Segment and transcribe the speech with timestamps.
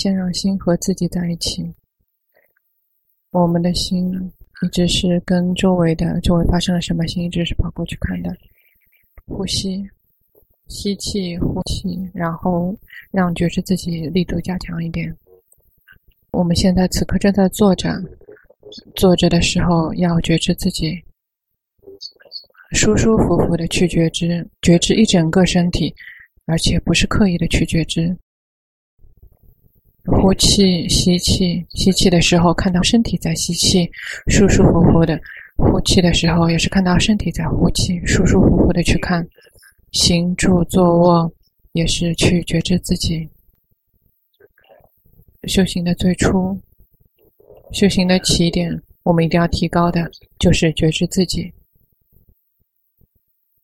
[0.00, 1.74] 先让心和自己在一起。
[3.32, 4.10] 我们的心
[4.62, 8.34] 一直是跟周围的周围发生了什么，心一直是跑过去看的。
[9.26, 9.86] 呼吸，
[10.68, 12.74] 吸气，呼气，然后
[13.12, 15.14] 让觉知自己力度加强一点。
[16.30, 18.02] 我们现在此刻正在坐着，
[18.94, 20.98] 坐着的时候要觉知自己，
[22.72, 25.94] 舒舒服服的去觉知，觉知一整个身体，
[26.46, 28.16] 而且不是刻意的去觉知。
[30.10, 33.88] 呼气，吸气，吸气的时候看到身体在吸气，
[34.26, 35.16] 舒舒服服的；
[35.56, 39.26] 呼气的时候也是看到身体在呼气，舒舒服服的去看。
[39.92, 41.32] 行住坐卧
[41.72, 43.28] 也是去觉知自己。
[45.48, 46.56] 修行的最初，
[47.72, 51.52] 修行的起点，我们一定要提高的就是觉知自己。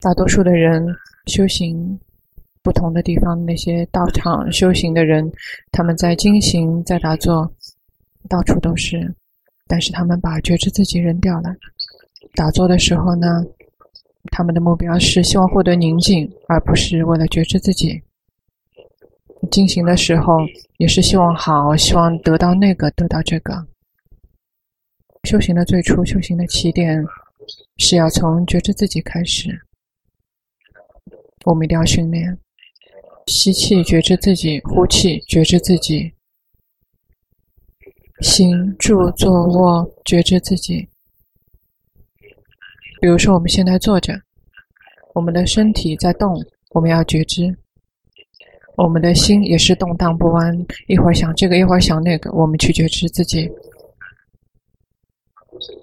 [0.01, 0.84] 大多数的人
[1.26, 1.98] 修行。
[2.66, 5.30] 不同的地方，那些道场修行的人，
[5.70, 7.48] 他们在进行，在打坐，
[8.28, 9.14] 到处都是。
[9.68, 11.54] 但是他们把觉知自己扔掉了。
[12.34, 13.40] 打坐的时候呢，
[14.32, 18.02] 他们的目标是希望获得宁静，而不是为了觉知自己。
[19.48, 20.38] 进行的时候
[20.78, 23.64] 也是希望好，希望得到那个，得到这个。
[25.23, 27.01] 修行的最初，修行的起点，
[27.76, 29.56] 是要从觉知自己开始。
[31.45, 32.36] 我们一定要训练。
[33.27, 36.13] 吸气，觉知自己；呼气，觉知自己。
[38.21, 40.88] 行住坐卧，觉知自己。
[43.01, 44.15] 比如说，我们现在坐着，
[45.15, 46.35] 我们的身体在动，
[46.71, 47.52] 我们要觉知；
[48.77, 53.51] 我们的心也是动荡不安，一会儿想这个，一会儿想那个，我们去觉知自己。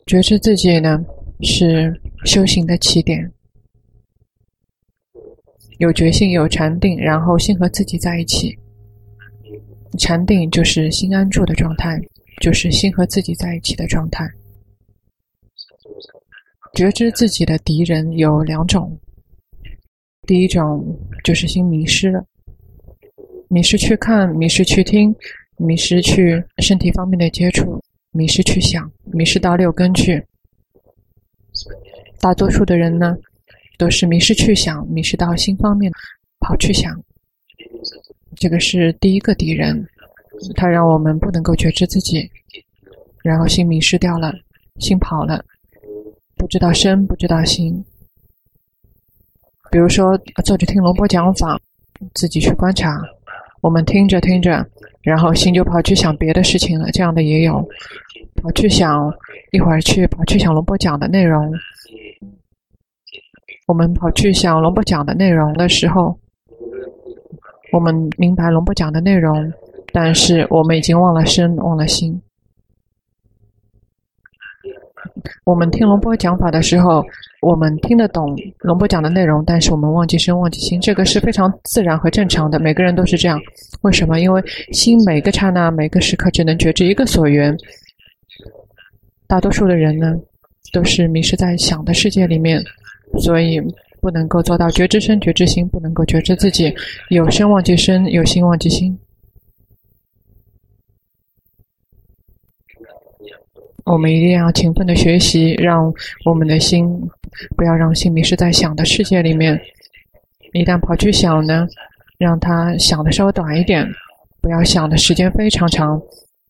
[0.06, 1.04] 觉知自己呢，
[1.42, 3.32] 是修行的起点。
[5.80, 8.58] 有觉性，有禅定，然后心和自己在一起。
[10.00, 12.00] 禅定就是心安住的状态，
[12.42, 14.28] 就是心和自己在一起的状态。
[16.74, 19.00] 觉知自己的敌人有两种，
[20.26, 22.26] 第一种就是心迷失了，
[23.50, 25.16] 迷失去看，迷失去听，
[25.58, 27.80] 迷失去身体方面的接触，
[28.12, 30.26] 迷失去想，迷失到六根去。
[32.20, 33.16] 大多数的人呢，
[33.78, 35.92] 都是迷失去想，迷失到心方面，
[36.40, 37.00] 跑去想。
[38.36, 39.88] 这个是第一个敌人，
[40.56, 42.30] 他让我们不能够觉知自己，
[43.24, 44.34] 然后心迷失掉了，
[44.80, 45.44] 心跑了，
[46.36, 47.84] 不知道身，不知道心。
[49.72, 51.60] 比如说坐着听龙波讲法，
[52.14, 53.00] 自己去观察，
[53.62, 54.66] 我们听着听着，
[55.02, 57.68] 然后心就跑去想别的事情了，这样的也有，
[58.36, 59.12] 跑去想
[59.52, 61.52] 一会儿去跑去想龙波讲的内容。
[63.66, 66.18] 我们跑去想龙波讲的内容的时候，
[67.72, 69.52] 我们明白龙波讲的内容，
[69.94, 72.22] 但是我们已经忘了身，忘了心。
[75.46, 77.04] 我们听龙波讲法的时候，
[77.42, 83.40] 我们听得懂龙波讲的内容，但是我们忘记身，忘记心，这个是非常自然和正常的，每个人都是这样。
[83.82, 84.20] 为什么？
[84.20, 87.56] 因为心每个刹那、每个时刻只能觉知一个所缘。
[89.26, 90.14] 大多数的人呢，
[90.74, 92.62] 都是迷失在想的世界里面。
[93.20, 93.62] 所以
[94.02, 96.74] 不能够做到觉知身、觉知心，不能够觉知自己
[97.10, 98.98] 有身忘记身，有心忘记心。
[103.86, 105.94] 我们一定要勤奋的学习，让
[106.26, 106.88] 我们的心
[107.58, 109.60] 不要让心迷失在想的世界里面。
[110.54, 111.68] 一旦跑去想呢，
[112.18, 113.86] 让他想的稍微短一点，
[114.40, 116.02] 不要想的时间非常长，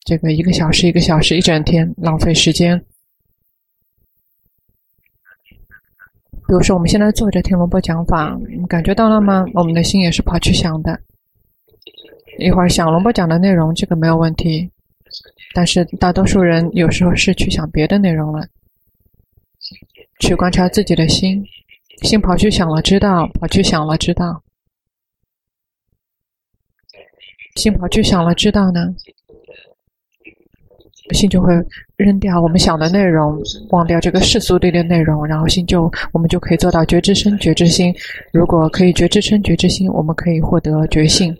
[0.05, 2.79] 这个一个小时、一个小时、一整天，浪费时间。
[6.53, 9.43] 比如说，我们现在坐着听龙波讲法，你感觉到了吗？
[9.55, 10.99] 我们的心也是跑去想的，
[12.37, 14.69] 一会儿想龙波讲的内容，这个没有问题。
[15.55, 18.45] 但是大多数人有时候是去想别的内容了，
[20.19, 21.43] 去观察自己的心，
[22.03, 24.43] 心跑去想了，知道；跑去想了，知道。
[27.55, 28.93] 心跑去想了，知道呢？
[31.11, 31.53] 心就会
[31.97, 33.37] 扔掉我们想的内容，
[33.71, 37.93] 忘掉这个世俗里的内容，然后心就我们就可以做到觉知身、觉知心。
[38.31, 41.35] 如果可以觉知身、觉知心，我们可以获得觉性。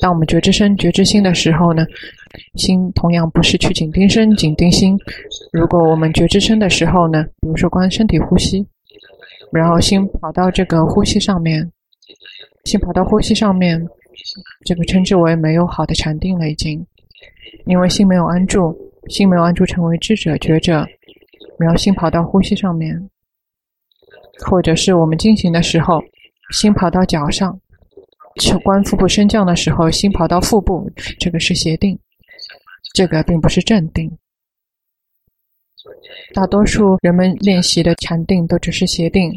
[0.00, 1.86] 当我们觉知身、觉知心的时候呢，
[2.56, 4.98] 心同样不是去紧盯身、紧盯心。
[5.52, 8.66] 如果我们觉知身的时候呢，比如说观身体呼吸，
[9.50, 11.70] 然后心跑到这个呼吸上面，
[12.64, 13.80] 心跑到呼吸上面，
[14.66, 16.84] 这个称之为没有好的禅定了，已经。
[17.66, 18.76] 因为心没有安住，
[19.08, 20.86] 心没有安住成为智者觉者，
[21.58, 23.10] 然后心跑到呼吸上面，
[24.46, 26.02] 或者是我们进行的时候，
[26.50, 27.58] 心跑到脚上，
[28.40, 31.98] 去观腹部升降的时候，心跑到腹部，这个是邪定，
[32.94, 34.10] 这个并不是正定。
[36.32, 39.32] 大多数人们练习的禅定都只是邪定，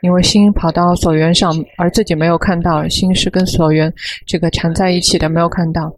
[0.00, 3.92] 因为心跑到所缘上，而自己没有看到心是跟所缘
[4.26, 5.92] 这个缠在一起的，没有看到。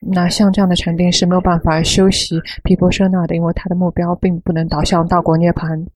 [0.00, 5.86] 那像这样的禅定是没有办法修习毗婆舍那的，因为它的目标并不能导向道果涅槃。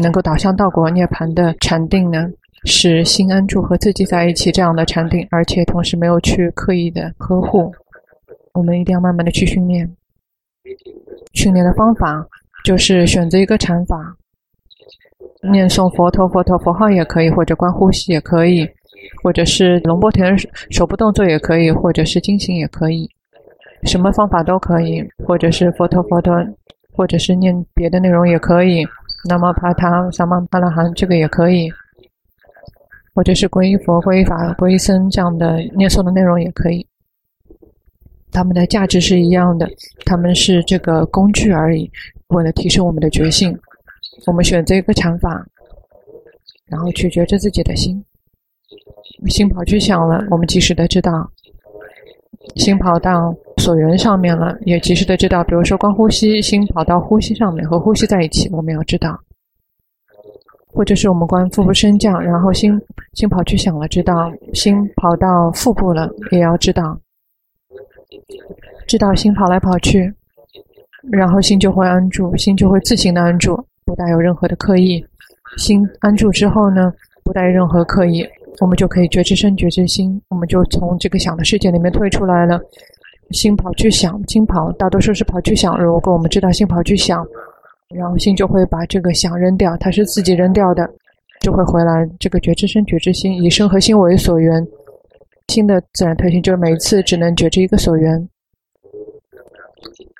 [0.00, 2.26] 能够导向道果涅槃的禅定呢，
[2.64, 7.70] 是心安住和自己在一起这样的禅定，而且同时没有去刻意的呵护。
[8.54, 9.86] 我们一定要慢慢的去训练。
[11.34, 12.26] 训练的方法
[12.64, 14.16] 就是选择一个禅法，
[15.50, 18.66] 念诵佛陀佛陀佛号也可以，或者观呼吸也可以，
[19.22, 20.36] 或者是龙波田
[20.70, 23.08] 手部动作也可以，或者是经行也可以，
[23.84, 26.34] 什么方法都可以，或者是佛陀佛陀，
[26.92, 28.84] 或者是念别的内容也可以。
[29.28, 31.70] 那么帕他萨曼帕拉罕这个也可以，
[33.14, 36.86] 或者是皈依佛、皈依法、皈依僧这样的念诵的内容也可以。
[38.32, 39.68] 他们的价值是一样的，
[40.06, 41.90] 他们是这个工具而已，
[42.28, 43.56] 为了提升我们的觉性。
[44.26, 45.44] 我们选择一个禅法，
[46.66, 48.04] 然后去觉知自己的心。
[49.28, 51.12] 心跑去想了，我们及时的知道；
[52.56, 55.44] 心跑到所缘上面了，也及时的知道。
[55.44, 59.18] 比如说观呼吸，心跑到呼吸上面，和呼吸在一起，我们要知道。
[60.74, 62.80] 或者是我们观腹部升降，然后心
[63.12, 66.98] 心跑去想了，知道；心跑到腹部了，也要知道。
[68.86, 70.12] 知道心跑来跑去，
[71.10, 73.54] 然后心就会安住，心就会自行的安住，
[73.84, 75.04] 不带有任何的刻意。
[75.58, 76.90] 心安住之后呢，
[77.22, 78.26] 不带任何刻意，
[78.60, 82.60] 我们就可以觉知身、觉知心，我们就从这个想的世界里面退出来了。
[83.30, 85.78] 心跑去想，心跑大多数是跑去想。
[85.82, 87.26] 如果我们知道心跑去想，
[87.88, 90.88] 然后心就会把这个想扔掉，它是自己扔掉的，
[91.40, 92.06] 就会回来。
[92.18, 94.66] 这个觉知身、觉知心，以身和心为所缘。
[95.48, 98.28] 心的自然特性就是每一次只能觉知一个所缘。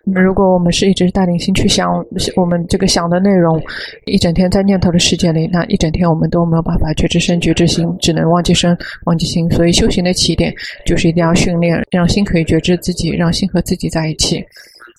[0.04, 1.88] 如果我们是一直带领心去想
[2.36, 3.62] 我们这个想的内容，
[4.06, 9.48] 一整天在念头的世界里，那一整天我们都没有办法觉知身、觉知心，只能忘记身、忘记心。
[9.52, 10.52] 所以修行的起点
[10.84, 14.44] 就是一定要训练，让心可以觉知自己，让心和自己在一起，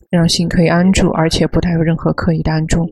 [0.09, 2.89] 让心可以安住，而且不带有任何刻意的安住。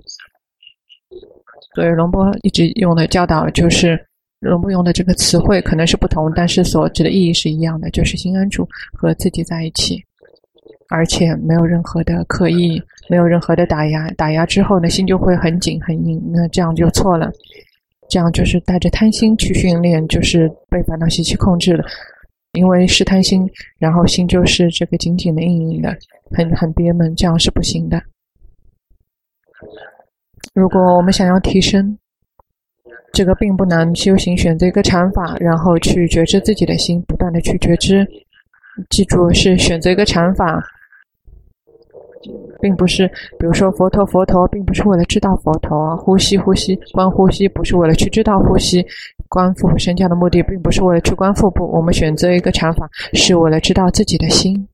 [1.75, 4.00] 所以龙波一直用的教导就是。
[4.42, 10.04] 龙波用的这个词汇可能是不同，但是所指的意义是一样的，就是心安住和自己在一起，
[10.92, 12.80] 而且没有任何的刻意，
[13.10, 14.08] 没有任何的打压。
[14.12, 17.32] 打压之后呢，心就会很紧很硬，那这样就错了。
[18.10, 21.84] 这样就是带着贪心去训练，就是被烦恼习气控制了。
[22.52, 23.50] 因为是贪心，
[23.80, 25.96] 然后心就是这个紧紧的、硬硬的，
[26.36, 28.02] 很很憋闷，这样是不行的。
[30.54, 31.98] 如果我们想要提升，
[33.14, 38.06] 这个并不难，修行选择一个禅法，然后去觉知自己的心，不断的去觉知。
[38.90, 40.62] 记住，是选择一个禅法，
[42.60, 43.08] 并不是，
[43.40, 45.96] 比如说佛陀佛陀，并不是为了知道佛陀。
[45.98, 48.86] 呼吸呼吸，观呼吸，不是为了去知道呼吸。
[49.30, 51.66] 观腹部升降的目的，并不是为了去观腹部。
[51.72, 54.68] 我们选择一个禅法，是为了知道自己的心。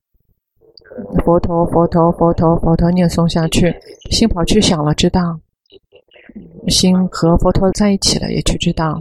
[1.24, 3.72] 佛陀佛陀佛陀佛陀，念诵下去，
[4.10, 5.38] 心跑去想了，知道。
[6.66, 9.00] 心和佛陀在一起了，也去知道，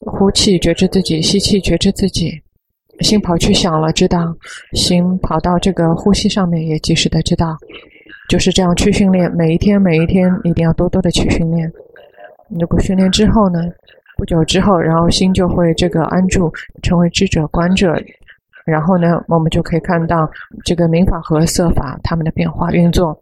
[0.00, 2.42] 呼气觉知自己，吸气觉知自己，
[3.00, 4.34] 心跑去想了，知道，
[4.72, 7.56] 心跑到这个呼吸上面，也及时的知道，
[8.28, 11.70] 就是这样去训练，每一天每一天一定要多多的去训练。
[12.58, 13.60] 如果训练之后呢，
[14.16, 16.50] 不久之后，然后心就会这个安住，
[16.82, 17.94] 成为知者观者，
[18.64, 20.28] 然后呢，我们就可以看到
[20.64, 23.20] 这个明法和色法它们的变化运作，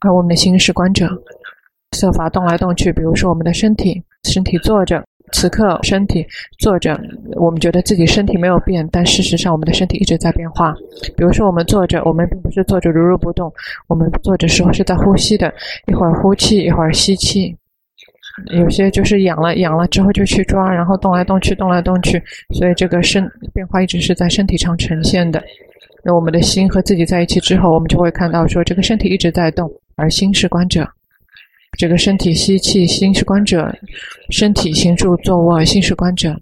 [0.00, 1.08] 而我们的心是观者。
[1.92, 5.02] 色法动来动去，比如说我们的身体，身体坐着，
[5.32, 6.24] 此刻身体
[6.58, 6.98] 坐着，
[7.36, 10.74] 我们觉得自己身体没有变，但事实上我们的身体一直在变化。
[11.16, 13.52] 比如说我们坐着，我们并不是坐着如如不动，
[13.88, 15.52] 我们坐着时候是在呼吸的，
[15.86, 17.56] 一会儿呼气，一会儿吸气。
[18.52, 22.22] 有些就是痒了，痒了之后就去抓，然后动来动去，动来动去，
[22.54, 25.42] 所以这个身变化一直是在身体上呈现的。
[26.04, 30.88] 那我们的心和自己在一起之后，我们就会看到说，这个身体一直在动，而心是观者。
[31.78, 33.62] 这个身体吸气，心是观者；
[34.30, 36.36] 身体行住坐卧，心是观者。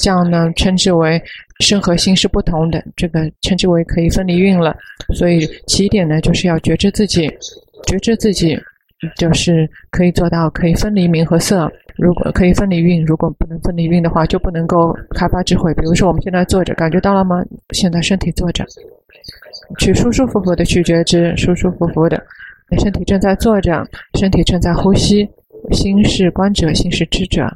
[0.00, 1.20] 这样呢，称之为
[1.58, 2.82] 身和心是不同的。
[2.96, 4.74] 这个称之为可以分离运了。
[5.14, 7.28] 所以起点呢，就是要觉知自己，
[7.86, 8.58] 觉知自己，
[9.16, 11.70] 就是可以做到可以分离名和色。
[11.96, 15.74] 如果可以分离运，如果不能分离运的话，就不能够开发智慧。
[15.74, 17.44] 比如说我们现在坐着，感觉到了吗？
[17.74, 18.64] 现在身体坐着，
[19.78, 22.24] 去舒舒服服的去觉知，舒舒服服的。
[22.78, 23.84] 身体正在坐着，
[24.18, 25.28] 身体正在呼吸，
[25.72, 27.46] 心是观者，心是知者。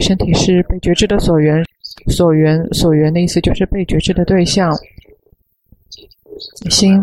[0.00, 1.62] 身体是被觉知的所缘，
[2.08, 4.72] 所缘所缘的意思就是被觉知的对象。
[6.70, 7.00] 心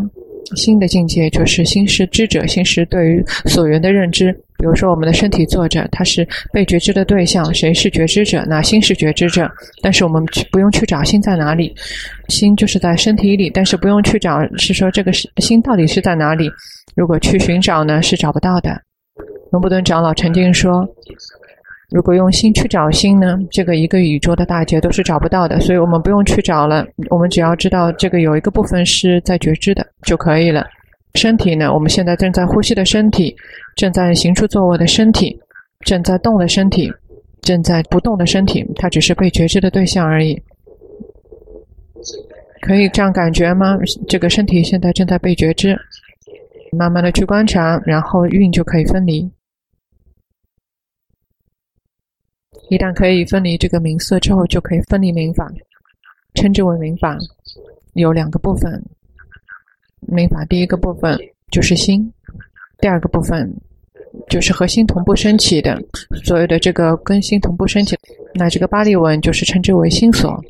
[0.56, 4.44] 心的境界就是心是知者，心是对于所缘的认知。
[4.58, 7.54] 比如说，我们的身体坐着，它是被觉知的对象。
[7.54, 8.44] 谁是觉知者？
[8.48, 9.50] 那心是觉知者。
[9.82, 11.76] 但是我们去不用去找心在哪里，
[12.30, 16.50] 心就是在身体里，但是不用去找，是说这个心到底是在哪里？
[16.96, 18.82] 如果去寻找呢，是找不到的。
[19.52, 20.84] 龙布顿长老曾经说，
[21.92, 25.60] 如果用心去找心呢，这个一个宇宙的大劫都是找不到的。
[25.60, 30.66] 所以我们不用去找了，我们只要知道这个有一个部分是在觉知的就可以了。
[31.18, 31.74] 身体呢？
[31.74, 33.36] 我们现在正在呼吸的身体，
[33.76, 35.38] 正在行出坐卧的身体，
[35.80, 36.90] 正在动的身体，
[37.42, 40.40] 正在不动的身体，它只是被觉知的对象而已。
[42.62, 43.78] 可以这样感觉吗？
[44.08, 45.78] 这个身体现在正在被觉知，
[46.72, 49.30] 慢慢的去观察，然后运就可以分离。
[52.70, 55.50] 一旦可以分离这个名色之后，就可以分离名法，
[56.36, 57.18] 称之为名法，
[57.94, 58.84] 有两个部分。
[60.08, 61.18] 名法第一个部分
[61.52, 62.12] 就是心，
[62.80, 63.54] 第二个部分
[64.30, 65.80] 就是和心同步升起的，
[66.24, 67.96] 所有的这个跟心同步升起，
[68.34, 70.42] 那这个巴利文就是称之为心所，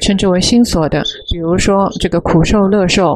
[0.00, 1.02] 称之为心所的，
[1.32, 3.14] 比如说这个苦受、乐受、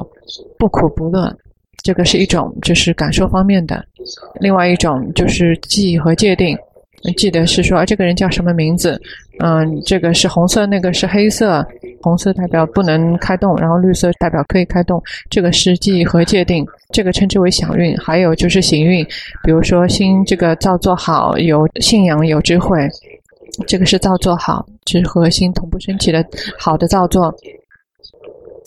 [0.59, 1.35] 不苦不乐，
[1.83, 3.85] 这个是一种就是感受方面的，
[4.41, 6.57] 另外一种就是记忆和界定。
[7.17, 9.01] 记得是说，这个人叫什么名字？
[9.39, 11.67] 嗯，这个是红色，那个是黑色。
[12.03, 15.03] 红色代表不能开动，然后绿色代表可以开动。
[15.29, 17.95] 这个是记忆和界定，这个称之为想运。
[17.99, 19.05] 还有就是行运，
[19.45, 22.79] 比如说心这个造作好，有信仰，有智慧，
[23.67, 26.25] 这个是造作好，是和心同步升起的
[26.59, 27.35] 好的造作。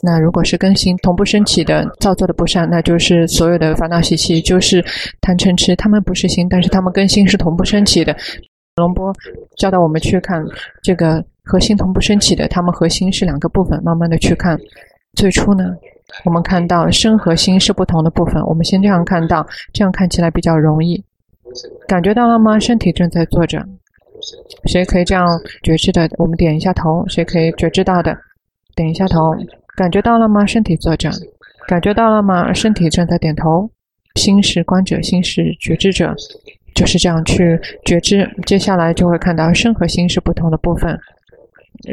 [0.06, 4.84] 那如果是跟心同步升起的造作的不善，那就是所有的烦恼习气，就是
[5.22, 8.14] 贪嗔痴，他们不是心，但是他们跟心是同步升起的。
[8.76, 9.14] 龙波
[9.56, 10.44] 教导我们去看
[10.82, 14.60] 这个和心同步升起的，他们和心是两个部分，慢慢的去看。
[15.14, 15.64] 最初呢，
[16.26, 21.02] 我们看到身和心是不同的部分，我们先这样看到，这样看起来比较容易。
[21.88, 22.60] 感觉到了吗？
[22.60, 23.64] 身体正在坐着，
[24.66, 25.26] 谁可以这样
[25.62, 26.10] 觉知的？
[26.18, 28.18] 我们点一下头，谁可以觉知到的？
[28.76, 29.36] 点一下头。
[29.76, 30.46] 感觉到了吗？
[30.46, 31.10] 身体坐着，
[31.68, 32.54] 感觉到了吗？
[32.54, 33.70] 身体正在点头。
[34.16, 36.16] 心是观者，心是觉知者，
[36.76, 38.30] 就是这样去觉知。
[38.46, 40.96] 接下来就会看到身和心是不同的部分。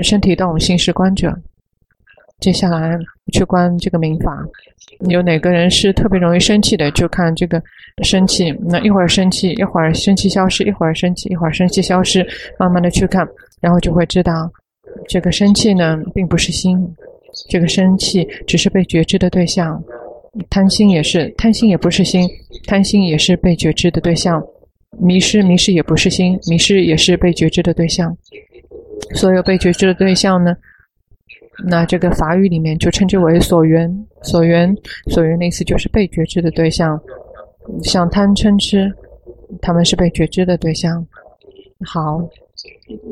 [0.03, 1.35] 身体动，心是观者。
[2.39, 2.99] 接下来
[3.33, 4.37] 去观这个名法，
[5.09, 6.91] 有哪个人是特别容易生气的？
[6.91, 7.63] 就看这个
[8.03, 12.27] 生气，那一会儿生气，一会儿生气消失，一会儿生气，一会儿生气消失，
[12.59, 13.27] 慢慢的去看，
[13.61, 14.51] 然后就会知道，
[15.09, 16.79] 这个生气呢，并不是心。
[17.49, 19.83] 这个生气只是被觉知的对象，
[20.49, 22.29] 贪心也是，贪心也不是心，
[22.67, 24.43] 贪心也是被觉知的对象，
[24.99, 28.17] 迷失迷失也不是心，迷失也是被觉知的对象。
[29.15, 30.55] 所有被觉知的对象呢，
[31.67, 34.75] 那这个法语里面就称之为所缘，所缘，
[35.09, 37.01] 所缘的意思就是被觉知的对象，
[37.83, 38.93] 像贪嗔痴，
[39.63, 41.07] 他们是被觉知的对象。
[41.85, 42.21] 好。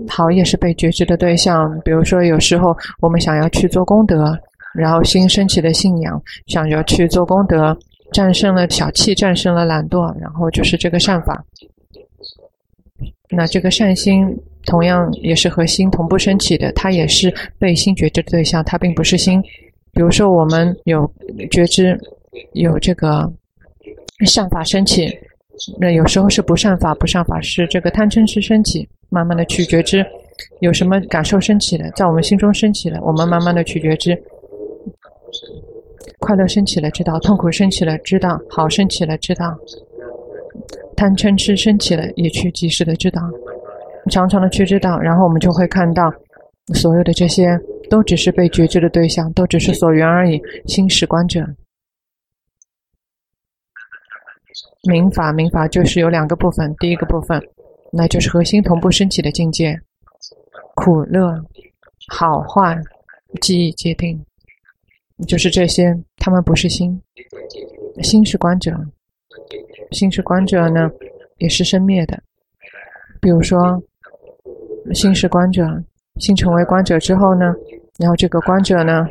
[0.09, 1.81] 好，也是被觉知的对象。
[1.85, 4.39] 比如说，有时候我们想要去做功德，
[4.75, 7.77] 然后心升起的信仰，想要去做功德，
[8.13, 11.45] 战胜了小气，战胜了懒惰，然后就是这个善法。
[13.31, 14.27] 那这个善心
[14.65, 19.43] 同样也是和心同步升起的，它也是被心觉知的对象，它并不是心。
[19.93, 21.11] 比如说，我们有
[21.51, 21.99] 觉知，
[22.53, 23.31] 有这个
[24.27, 25.09] 善法升起，
[25.79, 28.89] 那有时候是不善法，不善法是这个贪嗔痴升起。
[29.11, 30.05] 慢慢的去觉知，
[30.61, 34.17] 有什么感受升起了，在我们心中升起了，我们慢慢的去觉知，
[36.19, 39.57] 快乐升起了知道，痛苦升起了知道，好升起了知道，
[40.97, 43.21] 贪嗔痴升起了也去及时的知道，
[44.11, 46.13] 常常的去知道，然后我们就会看到，
[46.75, 51.41] 所有的这些都只是被觉知的对象，都只是所缘而已，心是观者。
[54.89, 57.43] 明法，明法就是有两个部分，第一个部分。
[57.91, 59.81] 那就是和心同步升起的境界，
[60.75, 61.43] 苦乐、
[62.09, 62.79] 好坏、
[63.41, 64.25] 记忆、界定，
[65.27, 65.97] 就是这些。
[66.17, 67.01] 他们不是心，
[68.03, 68.77] 心是观者，
[69.93, 70.91] 心是观者呢，
[71.39, 72.21] 也是生灭的。
[73.21, 73.83] 比如说，
[74.93, 75.83] 心是观者，
[76.17, 77.55] 心成为观者之后呢，
[77.99, 79.07] 然后这个观者呢，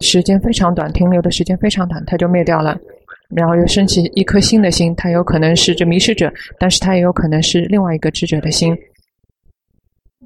[0.00, 2.78] 时间非常短，停留的时间非常短，它就灭掉了。
[3.34, 8.76] 然后又升起一颗新的心，它有可能是这迷失者，但是它也有可能是另外一个智者的心。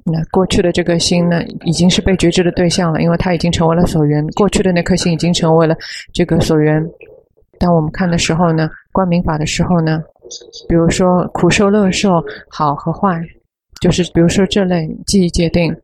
[0.05, 4.25] 那过去的这个心呢，已经是被觉知的对象了，因为它已经成为了所缘。
[4.29, 5.75] 过去的那颗心已经成为了
[6.13, 6.83] 这个所缘。
[7.59, 10.01] 当我们看的时候呢，观名法的时候呢，
[10.67, 13.21] 比如说苦受、乐受、好和坏，
[13.81, 15.75] 就是比如说这类记忆界定，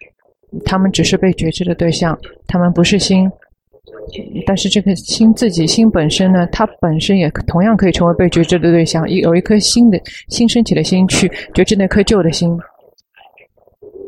[0.63, 2.17] 他们只是被觉知的对象，
[2.48, 3.29] 他们不是心。
[4.46, 9.08] 但是这个心自己心本身呢，它本身也同样可以成为被觉知的对象。
[9.10, 12.50] 有一颗新的新升起的心去觉知那颗旧的心，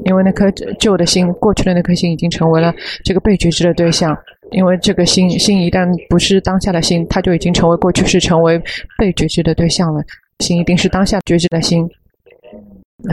[0.05, 0.49] 因为那颗
[0.79, 2.73] 旧的心过去的那颗心已经成为了
[3.03, 4.17] 这个被觉知的对象。
[4.51, 8.57] 因为这个心心一旦不是当下的心，它就已经成为过去式，成为
[8.97, 10.01] 被觉知的对象了。
[10.39, 11.85] 心一定是当下觉知的心。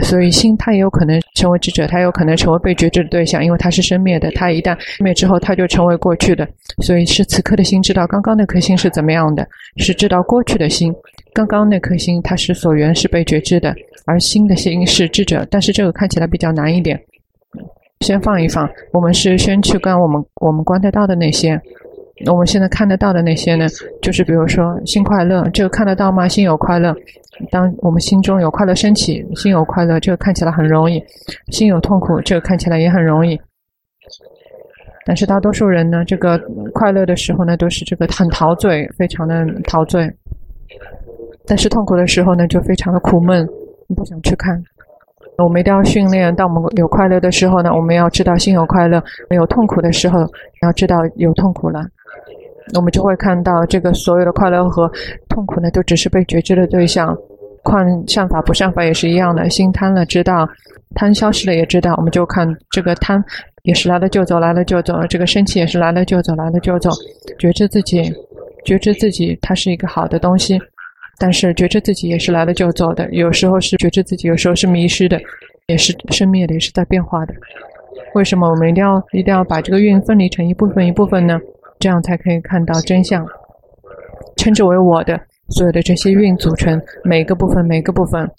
[0.01, 4.31] 所以心它也有可能成为智者，它有可能成为被觉知的对象，因为它是生灭的。
[4.31, 6.47] 它一旦灭之后，它就成为过去的。
[6.81, 10.91] 所以是此刻的心知道刚刚那颗心是怎么样的，是知道过去的心。
[11.33, 13.75] 刚刚那颗心它是所缘是被觉知的，
[14.05, 15.47] 而心的心是智者。
[15.51, 16.99] 但是这个看起来比较难一点，
[17.99, 18.67] 先放一放。
[18.91, 21.61] 我们是先去观我们我们观得到的那些。
[22.31, 23.67] 我们现在看得到的那些呢，
[24.01, 26.27] 就是比如说心快乐，这个看得到吗？
[26.27, 26.95] 心有快乐，
[27.51, 30.97] 当我们心中有快乐升起，心有快乐，这个看起来很容易；
[31.51, 33.39] 心有痛苦，这个看起来也很容易。
[35.05, 36.41] 但是大多数人呢，这个
[36.73, 40.09] 快乐的时候呢，都是这个很陶醉，非常的陶醉；
[41.45, 43.45] 但是痛苦的时候呢，就非常的苦闷，
[43.95, 44.63] 不想去看。
[45.37, 48.99] 我们一定要训练，当我们有快乐的时候呢，我们要知道心有快乐；
[49.29, 50.19] 没有痛苦的时候，
[50.61, 51.81] 要知道有痛苦了。
[52.75, 54.89] 我们就会看到，这个所有的快乐和
[55.29, 57.15] 痛苦呢，都只是被觉知的对象。
[57.63, 60.47] 况善法不善法也是一样的，心贪了知道，
[60.93, 61.93] 贪消失了也知道。
[61.97, 63.21] 我们就看这个贪
[63.63, 64.95] 也是来了就走，来了就走。
[65.09, 66.89] 这个生气也是来了就走，来了就走。
[67.39, 68.03] 觉知自己，
[68.63, 70.59] 觉知自己，它是一个好的东西。
[71.17, 75.19] 但是觉知自己也是来了就走的，有时候是觉知自己，有时候是迷失的，
[75.67, 77.33] 也是生命的，也是在变化的。
[78.13, 81.39] 为什么我们一定要一定要把这个运分离成一部分一部分呢？
[81.79, 83.25] 这样才可以看到真相，
[84.37, 85.19] 称之为我的
[85.49, 88.29] 所有的这些运组成每个部分，每个部分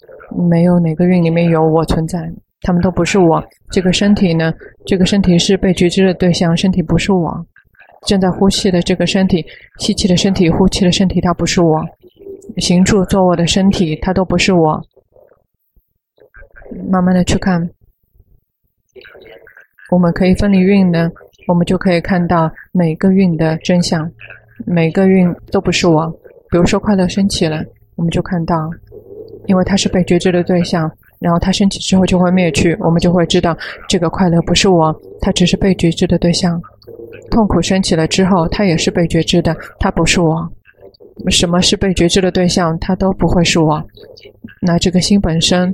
[0.49, 2.19] 没有哪个运里面有我存在，
[2.61, 3.43] 他们都不是我。
[3.69, 4.51] 这个身体呢，
[4.85, 7.45] 这个身体是被觉知的对象，身体不是我。
[8.07, 9.45] 正在呼吸的这个身体，
[9.79, 11.83] 吸气的身体，呼气的身体，它不是我。
[12.57, 14.81] 行住坐卧的身体，它都不是我。
[16.89, 17.69] 慢慢的去看，
[19.91, 21.09] 我们可以分离运呢。
[21.47, 24.11] 我们就可以看到每个运的真相，
[24.65, 26.09] 每个运都不是我。
[26.49, 27.63] 比如说快乐升起了，
[27.95, 28.69] 我们就看到，
[29.45, 36.61] 因为它是被觉知的对象，然后它升起之后就会灭去，我们就会知道这个快乐不是我，它只是被觉知的对象。
[37.31, 40.51] 痛苦升起了之后，它也是被觉知的，它不是我。
[41.29, 42.77] 什么是被觉知的对象？
[42.79, 43.83] 它都不会是我。
[44.61, 45.73] 那这个心本身。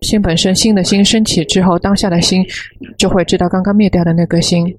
[0.00, 2.42] 心本身，心的心升起之后，当下的心
[2.96, 4.74] 就会知道刚刚灭掉的那颗心，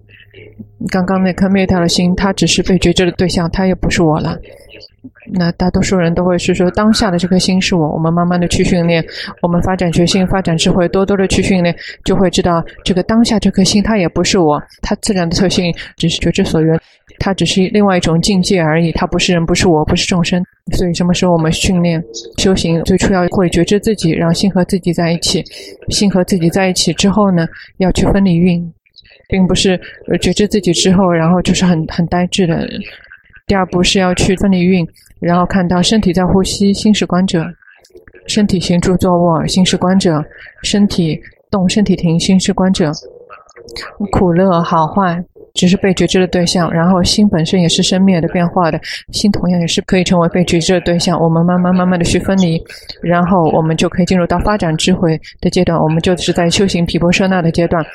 [0.87, 4.35] 刚刚那颗灭掉的心，它只是被觉知的对象，它也不是我了。
[5.33, 7.89] 那大多数人都会是说，当下的这颗心是我。
[7.91, 9.05] 我们慢慢的去训练，
[9.43, 16.79] 我们发展觉性，发展智慧，多多的去训练，就会知道这个当下这颗心，它也不是我，它自然的特性只是觉知所缘。
[17.23, 20.43] 它只是另外一种境界而已，它不是人，不是我，不是众生。
[20.73, 22.03] 所以什么时候我们训练
[22.37, 25.43] 修行，最初要会觉知自己，让心和自己在一起。
[25.89, 28.73] 心和自己在一起之后呢，要去分离运，
[29.29, 29.79] 并不是
[30.19, 32.67] 觉知自己之后，然后就是很很呆滞的。
[33.45, 34.87] 第二步是要去分离运，
[35.19, 37.41] 然后看到身体在呼吸，心是观者；
[38.25, 40.23] 身体行住坐卧，心是观者；
[40.63, 41.19] 身体
[41.51, 42.91] 动，身体停，心是观者。
[44.11, 45.23] 苦乐好坏。
[45.53, 48.79] 只是被觉知的对象，然后心本身也是生灭的变化的，
[49.11, 51.19] 心同样也是可以成为被觉知的对象。
[51.19, 52.61] 我们慢慢慢慢的去分离，
[53.01, 55.77] 然后我们就可以进入到发展智慧的阶段。
[55.77, 57.85] 我们就是在修行毗婆舍那的阶段，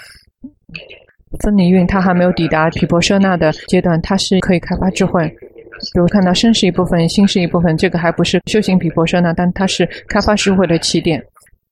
[1.41, 5.27] 分离运它还没有抵达毗婆舍那的阶段，它是可以开发智慧。
[5.29, 11.23] 比如看到身是一部分，心是一部分，这个还不是修行毗婆舍那，但它是开发智慧的起点。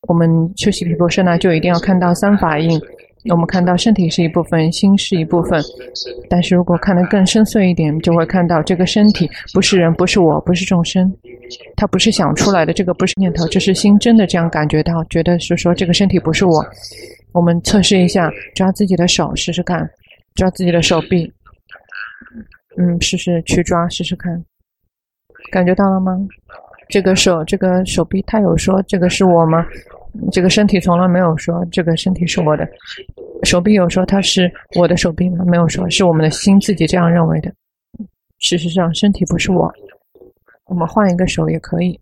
[0.08, 2.78] 我们修习毗婆舍那就一定要看到三法印。
[3.30, 5.62] 我们看到身体是一部分，心是一部分，
[6.28, 11.10] 但是如果看得更深邃一点，就会看到这个身体不是人，不是我，不是众生，
[11.74, 16.62] 它不是想出来的，这个不是念头，这是心真的这样感觉到，觉得是说这个身体不是我。
[17.32, 19.88] 我们测试一下，抓自己的手试试看，
[20.34, 21.32] 抓自己的手臂，
[22.76, 24.44] 嗯，试试去抓试试看，
[25.50, 26.12] 感觉到了吗？
[26.90, 29.64] 这个手，这个手臂，他有说这个是我吗？
[30.30, 32.68] 这个身体从来没有说这个身体是我的，
[33.42, 35.44] 手臂有说它是我的手臂吗？
[35.44, 37.52] 没有说，是我们的心自己这样认为的。
[38.38, 39.72] 事实上，身体不是我。
[40.66, 41.98] 我们换一个手也可以，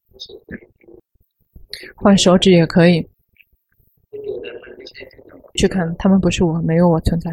[1.97, 3.07] 换手指也可以。
[5.55, 7.31] 去看，他们不是我，没有我存在。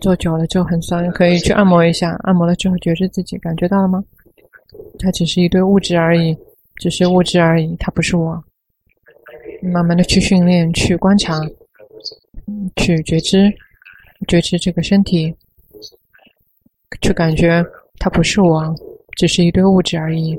[0.00, 2.16] 坐久了就很酸，可以去按摩一下。
[2.24, 4.02] 按摩了之后，觉知自己，感觉到了吗？
[4.98, 6.36] 它只是一堆物质而已，
[6.76, 8.42] 只是物质而已，它不是我。
[9.62, 11.40] 慢慢的去训练，去观察，
[12.76, 13.52] 去觉知，
[14.26, 15.34] 觉知这个身体，
[17.00, 17.64] 去感觉
[17.98, 18.74] 它不是我，
[19.16, 20.38] 只是一堆物质而已。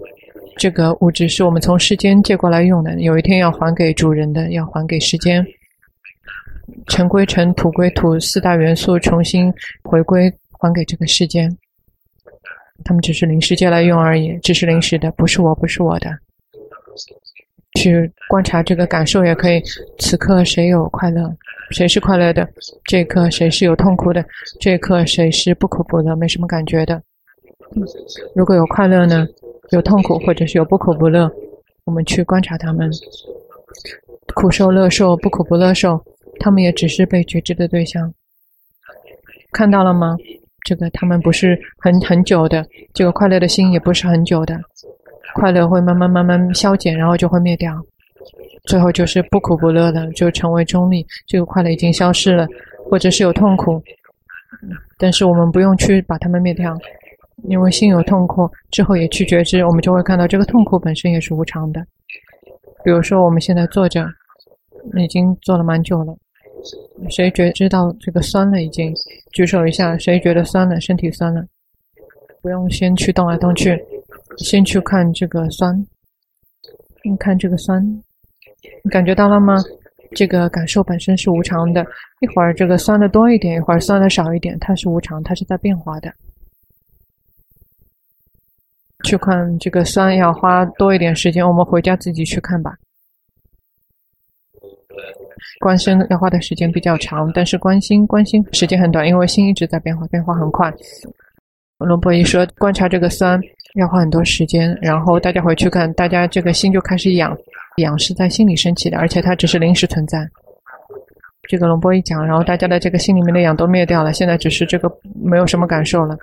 [0.57, 5.45] 这个物质是我们从世间借过来用的，有一天要还给主人的，要还给世间。
[6.87, 9.51] 尘归尘，土归土，四大元素重新
[9.83, 11.55] 回归，还给这个世间。
[12.83, 16.09] 他们只是临时借来用而已，只是临时的，不是我，不是我的。
[17.79, 19.61] 去观察这个感受也可以。
[19.99, 21.29] 此刻谁有快乐？
[21.71, 22.47] 谁是快乐的？
[22.85, 24.23] 这一刻谁是有痛苦的？
[24.59, 27.01] 这一刻谁是不苦不乐，没什么感觉的？
[28.35, 29.25] 如果有快乐呢？
[29.69, 31.31] 有痛苦，或者是有不苦不乐，
[31.85, 32.89] 我们去观察他们，
[34.35, 36.03] 苦受乐受，不苦不乐受。
[36.39, 38.13] 他们也只是被觉知的对象，
[39.53, 40.17] 看到了吗？
[40.65, 44.59] 这个他们不是很很久的，这个快乐的心也不是很久的，
[45.35, 47.73] 快乐会慢慢慢慢消减，然后就会灭掉，
[48.65, 51.05] 最后就是不苦不乐的，就成为中立。
[51.27, 52.47] 这个快乐已经消失了，
[52.89, 53.81] 或者是有痛苦，
[54.97, 56.77] 但是我们不用去把它们灭掉，
[57.43, 61.81] 因为心有痛苦之后也去觉知，我们就会看到这个痛苦本身也是无常的。
[62.83, 64.05] 比如说我们现在坐着，
[64.97, 66.15] 已经坐了蛮久了。
[67.09, 68.61] 谁觉知道这个酸了？
[68.61, 68.93] 已经
[69.31, 69.97] 举手一下。
[69.97, 70.79] 谁觉得酸了？
[70.79, 71.43] 身体酸了？
[72.41, 73.79] 不用先去动来动去，
[74.37, 75.75] 先去看这个酸。
[77.03, 77.83] 你看这个酸，
[78.83, 79.55] 你感觉到了吗？
[80.13, 81.85] 这个感受本身是无常的。
[82.19, 86.13] 一会儿这个酸的多一点，一会儿酸的少一点，它是无常，它是在变化的。
[89.03, 92.75] 去看这个酸要花多一点时间，我们回家自己去看吧。
[95.59, 100.71] 观身要花的时间比较长，但是观心观心时间很短，因为心一直在变化，变化很快。
[101.79, 103.41] 龙婆一说观察这个酸
[103.75, 107.35] 要花很多时间，然后大家回去看，大家这个心就开始痒，
[107.77, 110.27] 痒是在心里升起的，而且它只是临时存在。
[111.49, 114.91] 这个龙波一讲，然后大家的这个心里面的痒都灭掉了，现在只是这个
[115.23, 116.17] 没有什么感受了，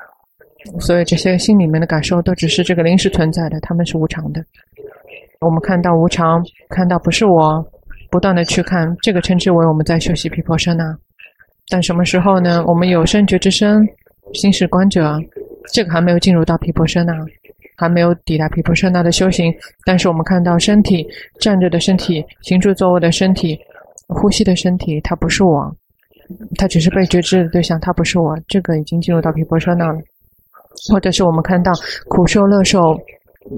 [0.81, 4.45] 所以这些心里面的感受都只是这个临时存在的，他们是无常的。
[5.41, 7.65] 我们看到无常，看到不是我。
[8.11, 10.97] 不断的去看，这个称之为我们在修习皮婆舍那。
[11.69, 12.65] 但什么时候呢？
[12.67, 13.87] 我们有生觉知身，
[14.33, 15.21] 心识观者，
[15.75, 17.13] 这个还没有进入到皮婆舍那，
[17.79, 19.55] 还没有抵达毗婆舍那的修行。
[19.87, 21.07] 但是我们看到身体，
[21.41, 23.57] 站着的身体，行住坐卧的身体，
[24.09, 25.75] 呼吸的身体，它不是我，
[26.57, 28.37] 它只是被觉知的对象，它不是我。
[28.49, 29.99] 这个已经进入到毗婆舍那了。
[30.93, 31.73] 或者是我们看到
[32.09, 32.97] 苦受乐受，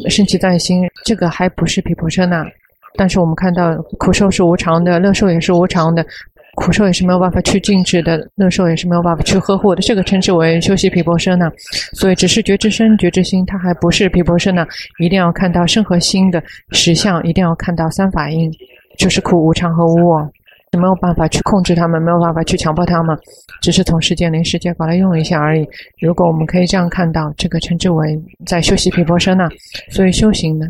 [0.09, 2.44] 升起在心，这个还不是毗婆舍那。
[2.96, 6.04] 但是我们看到苦受是无常的，乐受也是无常的，
[6.61, 9.81] 苦受也是没有办法去禁止的，乐受也是没有办法去呵护的。
[9.81, 11.51] 这个称之为修习皮婆舍那。
[11.94, 14.66] 所以只是觉知身、觉知心，它还不是皮婆舍那。
[14.99, 16.42] 一定要看到身和心的
[16.73, 18.53] 实相，一定要看到三法印，
[18.99, 20.31] 就是苦、无常和无我，
[20.79, 23.16] 没有办法去控制他们，没有办法去强迫他们，
[23.62, 25.66] 只是从世间临时借过来用一下而已。
[25.99, 29.49] 如果我们可以这样看到，这个称之为在修习皮婆舍那。
[29.88, 30.66] 所以修行呢，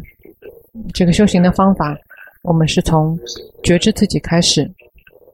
[0.94, 1.96] 这个修行的方法。
[2.42, 3.18] 我们是从
[3.62, 4.66] 觉知自己开始，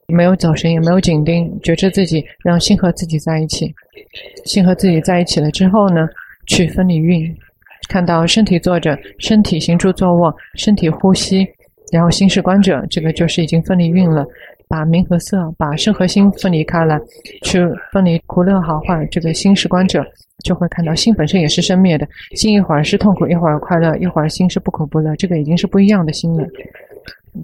[0.07, 3.73] 没有走神，也没有紧盯，觉知自己，让心和自己在一起。
[4.45, 6.07] 心和自己在一起了之后呢，
[6.47, 7.35] 去分离运，
[7.89, 11.45] 看到身体坐着，身体行住坐卧，身体呼吸，
[11.91, 14.25] 然后心是观者，这个就是已经分离运了。
[14.69, 16.99] 把名和色，把身和心分离开来，
[17.43, 17.59] 去
[17.93, 20.05] 分离苦乐好坏，这个心是观者
[20.43, 26.45] 就会看到心本身也是生灭的，心一会儿是痛苦，一会儿快乐，一会儿心是不苦不乐，这个已经是不一样的心了。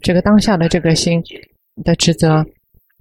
[0.02, 1.24] 这个当下的这个心
[1.84, 2.46] 的职责，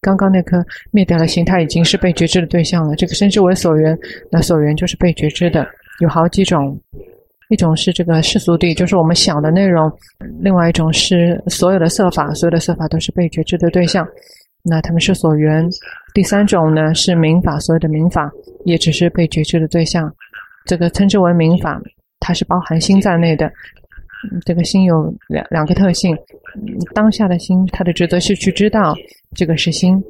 [0.00, 2.94] 刚刚那颗灭掉的心，它已经是被觉知的对象了。
[2.96, 3.96] 这个称之为所缘，
[4.30, 5.66] 那所缘就是被觉知的，
[6.00, 6.80] 有好几种，
[7.50, 9.90] 一种是这个世俗谛，就是我们想的内容；
[10.40, 14.06] 另外一种是所有的色法，所有的色法都是被觉知的对象，
[14.62, 15.68] 那他们是所缘。
[16.14, 18.30] 第三种呢是名法，所有的名法
[18.64, 20.12] 也只是被觉知的对象，
[20.66, 21.80] 这个称之为名法，
[22.20, 23.50] 它是包含心在内的。
[24.44, 26.16] 这个心有两两个特性，
[26.94, 28.94] 当下的心，它的职责是去知道
[29.35, 30.02] 这个是心，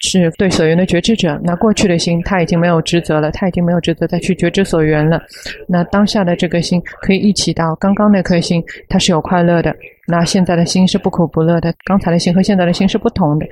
[0.00, 1.40] 是对所缘的觉知者。
[1.42, 5.22] 那过去的心，它已经没有职责了，它已经没有职责再去觉知所缘了。
[5.66, 9.74] 那当下的这个心，可以忆起到刚刚那颗心，它是有快乐的。
[10.06, 13.46] 那现在的心是不苦不乐的，刚才的心和现在的心是不同的。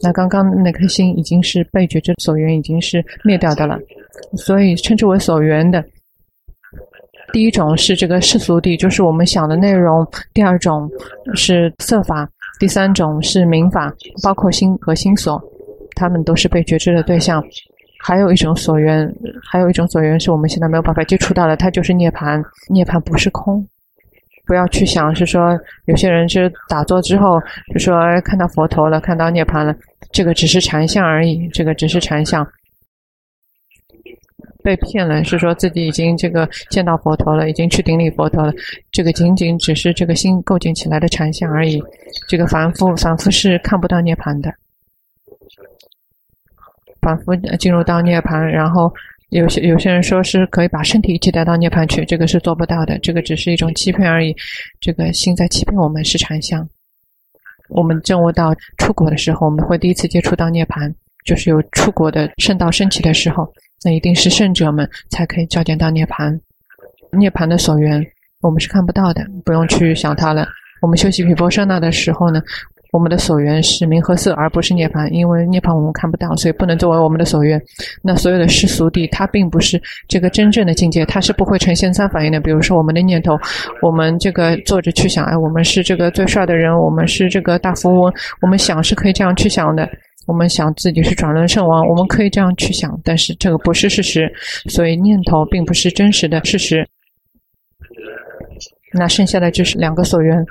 [0.00, 3.78] 那刚刚那颗心已经是被觉知所缘，已经是灭掉的了，
[4.36, 5.84] 所以称之为所缘的。
[7.32, 10.90] 第一种是这个世俗谛，就是我们想的内容；第二种
[11.34, 12.26] 是色法；
[12.58, 15.42] 第三种是名法，包括心和心所，
[15.94, 17.44] 他们都是被觉知的对象。
[18.00, 19.12] 还有一种所缘，
[19.50, 22.42] 还有一种所缘是我们现在没有办法接触到的，它就是涅槃。
[22.70, 23.66] 涅槃不是空，
[24.46, 27.40] 不要去想是说有些人是打坐之后
[27.74, 29.74] 就说看到佛陀了，看到涅槃了，
[30.12, 32.46] 这个只是禅相而已，这个只是禅相。
[34.68, 38.52] 被骗了，是说自己已经这个见到佛陀了，已经去顶礼佛陀了。
[38.92, 41.82] 这个仅仅只是这个心构建起来的禅相而已。
[42.28, 44.52] 这个凡夫，凡夫是看不到涅槃的。
[47.00, 48.92] 凡夫进入到涅槃，然后
[49.30, 52.98] 有些有些人说是可以把身体一起带到涅槃去，这个是做不到的。
[52.98, 54.36] 这个只是一种欺骗而已。
[54.80, 56.68] 这个心在欺骗我们，是禅相。
[57.70, 60.92] 我们证悟到出国的时候，我们会第一次接触到涅槃，
[61.24, 63.50] 就是有出国的圣道升起的时候。
[63.84, 66.38] 那一定是圣者们才可以照见到涅槃，
[67.12, 68.04] 涅槃的所缘
[68.40, 70.46] 我们是看不到的，不用去想它了。
[70.80, 72.40] 我们修习毗婆舍那的时候呢，
[72.92, 77.60] 我们的所缘是名和色，而不是涅槃，因为涅槃我们看不到，所以不能作为我们的所缘。
[78.02, 82.38] 那所有的世俗谛，它并不是这个真正的境界，它是不会呈现三反应的。
[82.40, 83.36] 比如说我们的念头，
[83.82, 89.88] 我们这个坐着去想，哎，我们是这个最帅的人，我们是这个大富翁，我们想是可以这样去想的。
[90.28, 94.30] 我们想自己是转轮圣王，我们可以这样去想，但是这个不是事实，
[94.68, 96.86] 所以念头并不是真实的事实。
[98.92, 100.44] 那剩下的就是两个所缘。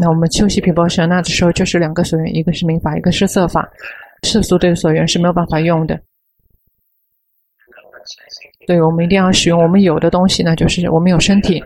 [0.00, 3.68] 那我们修习毗婆舍那的时候，就是两个所缘，一个是名法，一个是色法。
[4.22, 6.00] 世俗对所缘是没有办法用的。
[8.66, 11.62] 对，我们一定要使用我们有的东西呢，就是我们有身体。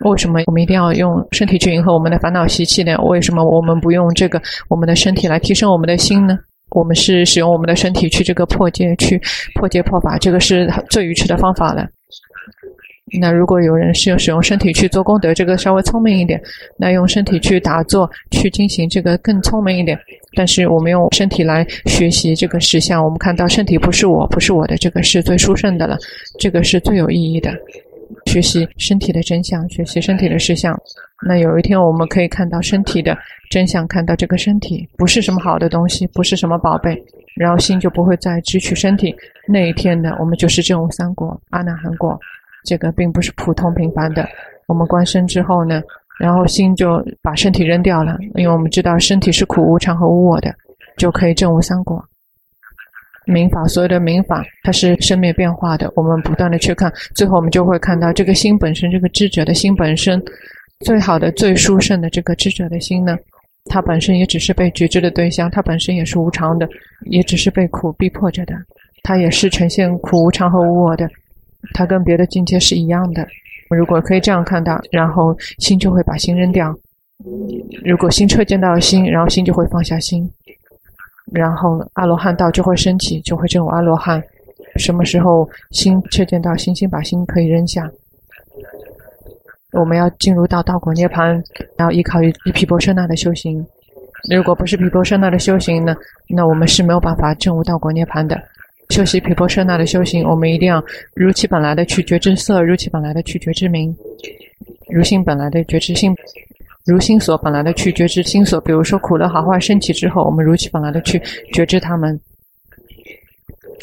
[0.00, 2.94] 为什么我们一定要用身体去迎合我们的烦恼习气呢？
[2.98, 6.38] 为什么我们不用这个我们的身体来提升我们的心呢？
[6.76, 9.18] 我们是使用我们的身体去这个破戒，去
[9.54, 11.88] 破戒破法，这个是最愚痴的方法了。
[13.18, 16.38] 那如果有人是用使用身体去做功德，这个稍微聪明一点；
[16.76, 19.98] 那用身体去打坐、去进行，这个更聪明一点。
[20.34, 25.96] 但是我们用身体来学习这个实相，我们看到身体不是我，不是我的，这个是最殊胜的了，
[26.38, 27.50] 这个是最有意义的。
[28.26, 30.78] 学习身体的真相，学习身体的实相。
[31.24, 33.16] 那有一天我们可以看到身体的
[33.50, 37.00] 真相，看到这个身体不是什么好的东西，不是什么宝贝，
[37.36, 39.14] 然后心就不会再执取身体。
[39.48, 42.18] 那一天呢，我们就是正悟三果阿那含果。
[42.64, 44.28] 这个并不是普通平凡的。
[44.66, 45.80] 我们观身之后呢，
[46.18, 50.52] 然后心就把身体扔掉了，因为我们知道身体是苦无常和无我的，
[50.96, 52.04] 就可以正悟三果。
[53.24, 55.92] 名法，所有的名法，它是生灭变化的。
[55.96, 60.20] 我们不断的去看，最后我们就会看到这个心本身，这个智者的心本身，
[60.84, 63.16] 最好的、最殊胜的这个知者的心呢，
[63.64, 66.68] 它本身也只是被觉知的对象，它本身也是无常的，
[67.06, 68.54] 也只是被苦逼迫着的，
[69.02, 71.08] 它也是呈现苦无常和无我的，
[71.72, 73.26] 它跟别的境界是一样的。
[73.70, 76.72] 如果可以这样看到，然后心就会把心扔掉；
[77.82, 80.30] 如果心彻见到心，然后心就会放下心。
[81.32, 84.22] 然后阿罗汉道就会升起，就会证悟阿罗汉。
[84.76, 87.90] 什么时候心彻见到心，心把心可以扔下。
[89.78, 91.42] 我们要进入到道果涅槃，
[91.76, 93.64] 然后依靠于毗婆舍那的修行。
[94.34, 95.94] 如果不是毗婆舍那的修行呢，
[96.28, 98.40] 那我们是没有办法证悟道果涅槃的。
[98.90, 100.82] 修习毗婆舍那的修行，我们一定要
[101.14, 103.94] 如其本来的去觉知色，如其本来的去觉知名，
[104.88, 106.14] 如心本来的觉知心。
[106.84, 111.20] 如心所本来的去觉知心所，比如说苦乐好坏升起之后，我们如其本来的去
[111.52, 112.18] 觉知它们。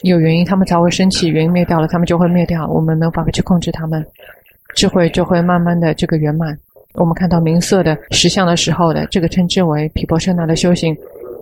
[0.04, 2.66] 有原因，它们才会升起；原因灭掉了，它们就会灭掉。
[2.68, 4.06] 我们没有办法去控制它们，
[4.76, 6.58] 智慧就会慢慢的这个圆满。
[6.94, 10.96] 我们看到名色的实相的时候的这个称之为毗婆舍那的修行。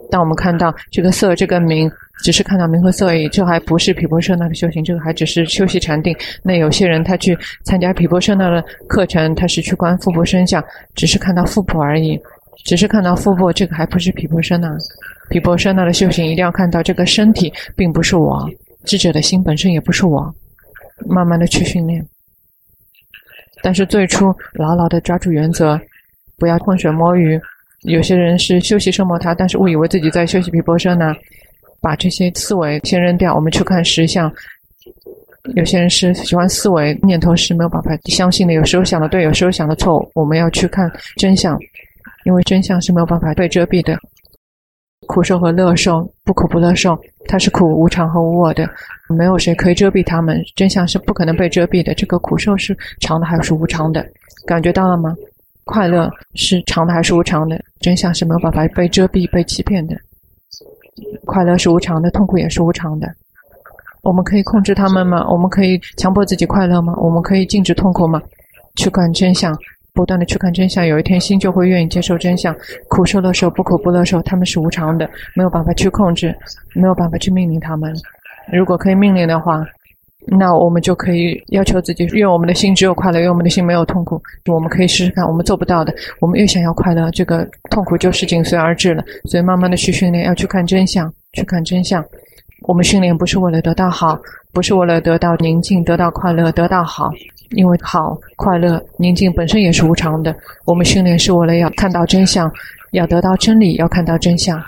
[0.10, 1.92] 当我们看到这个色、这个名。
[2.24, 6.16] 只是看到名和色而已，这还不是毗婆舍那的修行，这个还只是修习禅定。
[6.44, 10.64] 那有些人他去参加毗婆舍那的课程，他是去观腹部身相，
[10.94, 12.22] 只是看到腹部而已，
[12.64, 14.70] 只是看到腹部，这个还不是毗婆舍那。
[15.32, 18.48] 毗婆舍那的修行一定要看到这个身体并不是我，
[18.86, 20.32] 智者的心本身也不是我，
[21.08, 22.06] 慢慢的去训练。
[23.62, 25.80] 但是最初牢牢的抓住原则，
[26.38, 27.40] 不要浑水摸鱼。
[27.82, 31.14] 有些人是修习奢摩他，但是误以为自己在修习毗婆舍呢。
[31.84, 34.32] 把这些思维先扔掉，我们去看实相。
[35.56, 38.54] 有些人是喜欢思维，念头是没有办法相信的。
[38.54, 40.08] 有时候想的对，有时候想的错。
[40.14, 41.58] 我们要去看真相，
[42.26, 43.98] 因为真相是没有办法被遮蔽的。
[45.12, 46.98] 苦受和乐受，不苦不乐受，
[47.28, 48.66] 它是苦无常和无我的，
[49.10, 50.42] 没有谁可以遮蔽它们。
[50.56, 51.94] 真相是不可能被遮蔽的。
[51.94, 54.06] 这个苦受是长的还是无常的？
[54.48, 55.14] 感觉到了吗？
[55.66, 57.62] 快乐是长的还是无常的？
[57.82, 59.98] 真相是没有办法被遮蔽、被欺骗的。
[61.26, 63.14] 快乐是无常的，痛苦也是无常的。
[64.04, 65.28] 我们可以控制他们吗？
[65.30, 66.94] 我们可以强迫自己快乐吗？
[66.96, 68.22] 我们可以禁止痛苦吗？
[68.78, 69.54] 去看真相，
[69.94, 72.56] 不断的去看真相，有一天心就会愿意接受真相。
[72.88, 76.36] 苦受乐受，不苦不乐受，他们是无常的，没有办法去控制，
[76.74, 77.94] 没有办法去命令他们。
[78.52, 79.66] 如果可以命令的话，
[80.28, 84.22] 那我们就可以要求自己，愿我们的心只有快乐，愿我们的心没有痛苦。
[84.46, 89.04] 我们可以试试看，我们做不到的，我们越想要快乐，这个痛苦就是紧随而至了。
[89.26, 92.04] 所以慢慢的去训练，要去看真相，去看真相。
[92.68, 94.18] 我们训练不是为了得到好，
[94.54, 97.10] 不是为了得到宁静、得到快乐、得到好，
[97.52, 100.36] 因为好、快乐、宁静本身也是无常的。
[100.66, 102.52] 我们训练是为了要看到真相，
[102.92, 104.62] 要得到真理，要看到真相。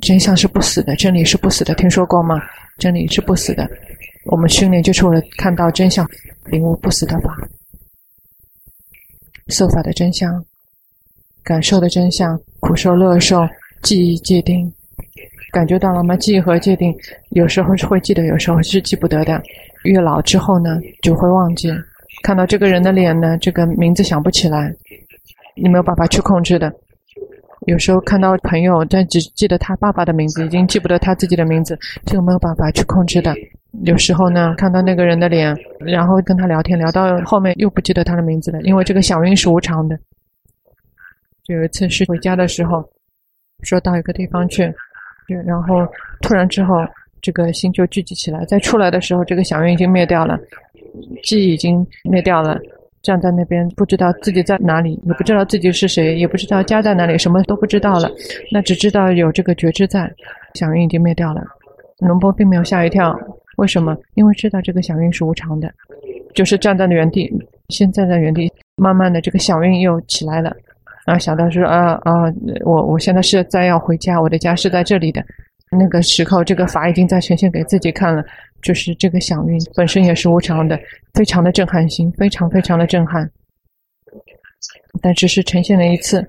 [0.00, 2.36] 真相是不死的，真理是不死的，听说过吗？
[2.78, 3.68] 真理是不死的。
[4.26, 6.08] 我们训练就是为了看到真相，
[6.44, 7.34] 领悟不死的法，
[9.48, 10.44] 色法的真相，
[11.42, 13.40] 感受的真相，苦受乐受，
[13.82, 14.72] 记忆界定，
[15.50, 16.16] 感觉到了吗？
[16.16, 16.94] 记忆和界定，
[17.30, 19.42] 有时候是会记得，有时候是记不得的。
[19.82, 21.72] 越老之后呢，就会忘记。
[22.22, 24.74] 看到这个人的脸呢，这个名字想不起来，
[25.54, 26.72] 你没有办法去控制的。
[27.66, 33.34] 有时候看到朋友，但只记得他爸爸的名字，已经记不得他自己的名字，这个没有办法去控制的。
[33.84, 39.98] 有时候呢，看到那个人的脸，然后跟他聊天，聊到后面又不记得他的名字了，因为这个响应是无常的。
[41.44, 42.82] 就有一次是回家的时候，
[43.62, 44.62] 说到一个地方去，
[45.44, 45.86] 然后
[46.22, 46.76] 突然之后，
[47.20, 50.38] 这个心就聚集起来，在出来的时候，这个响应已经灭掉了，
[51.22, 52.58] 记忆已经灭掉了，
[53.02, 58.10] 站在那边不知道自己在哪里，也不知道自己是谁，也不知道家在哪里，什么都不知道了，
[58.52, 60.10] 那只知道有这个觉知在，
[60.54, 61.42] 响应已经灭掉了。
[61.98, 63.18] 龙波并没有吓一跳。
[63.56, 63.96] 为什么？
[64.14, 65.68] 因为知道这个响应是无常的，
[66.32, 67.28] 就是站在原地，
[67.70, 70.54] 先站在原地，慢慢的这个响应又起来了，
[71.04, 72.32] 然后想到说啊啊，
[72.64, 75.24] 我我现在是在要回家，我的家是在这里的，
[75.72, 78.24] 那个时候这个法已经在呈现给自己看了，
[78.62, 80.78] 就是这个响应本身也是无常的，
[81.14, 83.30] 非常的震撼性，非常非常的震撼，
[85.00, 86.26] 但只是呈现了一次，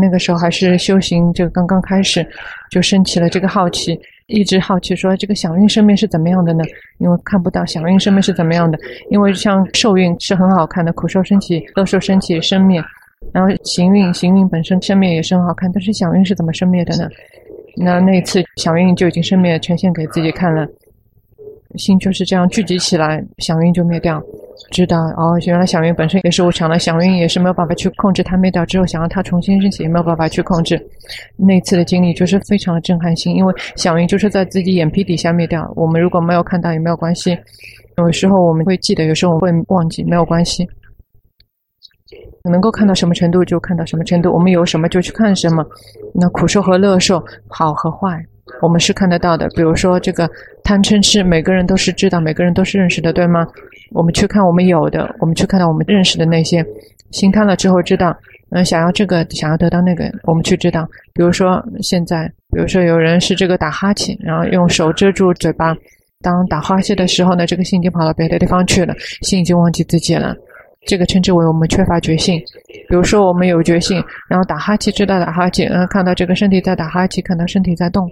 [0.00, 2.26] 那个时候还是修行，就刚刚开始，
[2.70, 3.98] 就升起了这个好奇。
[4.28, 6.64] 一直好奇说，这个响应生灭是怎么样的呢？
[6.98, 8.78] 因为看不到响应生灭是怎么样的。
[9.10, 12.82] 因为像受蕴是很好看的，苦受生起，乐受生起生灭。
[13.34, 17.10] 然后行运，行运本身生灭也是很好看，但是响应是怎么生灭的呢？
[17.76, 20.66] 那那一次响应就已经生灭，呈现给自己看了。
[21.76, 24.22] 心就是这样聚集起来，响云就灭掉。
[24.70, 28.36] 知道哦，原来响云本身也是无常的，响云也是没有办法去控制它。
[28.36, 30.80] 灭掉之后，想让它重新升起，也没有办法去控制。
[31.36, 35.70] 那次的经历就是非常的震撼性，因为响云就是在自己眼皮底下灭掉。
[35.76, 37.36] 我们如果没有看到也没有关系，
[37.98, 40.66] 有时候我们会记得，有时候我们会忘记，没有关系。
[42.50, 45.64] 能够看到什么程度就看到什么程度，我们有什么就去看什么。
[46.14, 48.24] 那苦受和乐受，好和坏。
[48.60, 50.28] 我们是看得到的，比如说这个
[50.64, 53.46] 贪嗔痴，每个人都是知道，每个人都是认识的，对吗？
[53.92, 56.64] 我们去看我们有的，我们去看到我们认识的那些，
[57.10, 58.16] 心贪了之后知道，
[58.50, 60.88] 嗯，想要这个，想要得到那个，我们去知道。
[61.12, 65.74] 比如说现在，比如说有人是这个打哈欠，然后用手遮住嘴巴，
[66.22, 70.34] 当打哈欠的时候呢，这个心已经跑到别的地方去了，心已经忘记自己了，
[70.86, 72.38] 这个称之为我们缺乏觉性。
[72.88, 78.08] 比如说我们有觉性，然后打哈欠知道打哈欠，嗯，看到这个身体在打哈欠，看到身体在动。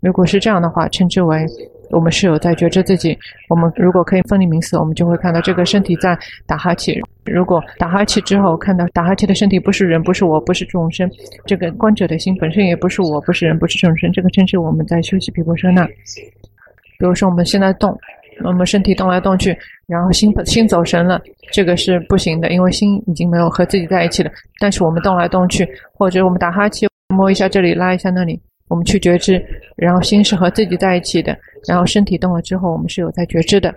[0.00, 1.46] 如果是这样的话，称之为
[1.90, 3.16] 我们是有在觉知自己。
[3.48, 7.00] 我们如果可以分离名词，我们就会看到这个身体在打哈欠。
[7.24, 11.08] 如果打哈欠之后看到打哈欠的身体不是人，不是我，不是众生，
[11.46, 15.86] 这个观者的心本身也不是我，不是人，不是众生，这个称之我们在休息毗婆舍那。
[15.86, 17.96] 比如说我们现在动，
[18.44, 21.20] 我们身体动来动去，然后心心走神了，
[21.52, 24.30] 这个是不行的，因为心已经没有和自己在一起了。
[24.58, 28.40] 但是我们动来动去，或者我们打哈欠，摸一下这里，拉一下那里。
[28.68, 29.44] 我们去觉知，
[29.76, 31.36] 然后心是和自己在一起的，
[31.68, 33.74] 然后身体动了之后，我们是有在觉知的。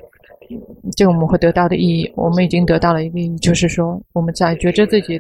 [0.96, 5.20] 这个我们会得到的意义，我们已经得到了一个意义，就是说我们在觉知自己。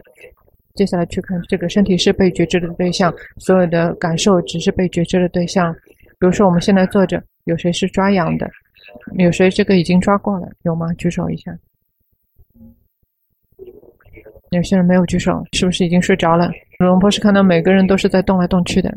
[0.76, 5.74] 接下来去看这个身体是被觉知的对象，所有的感受只是被觉知的对象。
[6.20, 8.50] 比如说我们现在坐着，有谁是抓痒的？
[9.18, 10.48] 有谁这个已经抓过了？
[10.64, 10.92] 有吗？
[10.94, 11.52] 举手一下。
[14.52, 16.50] 有些人没有举手，是不是已经睡着了？
[16.80, 18.94] 龙波是看到每个人都是在动来动去的。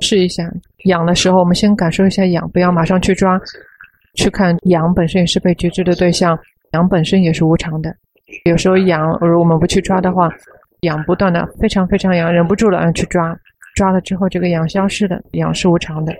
[0.00, 0.50] 试一下
[0.84, 3.40] 痒的时候，我们先感受一下痒，不要马上去抓，
[4.14, 6.38] 去看痒本身也是被觉知的对象，
[6.72, 7.94] 痒本身也是无常的。
[8.44, 10.30] 有时候痒，如果我们不去抓的话，
[10.82, 13.36] 痒不断的非常非常痒，忍不住了，嗯，去抓，
[13.74, 16.14] 抓了之后这个痒消失的，痒是无常的。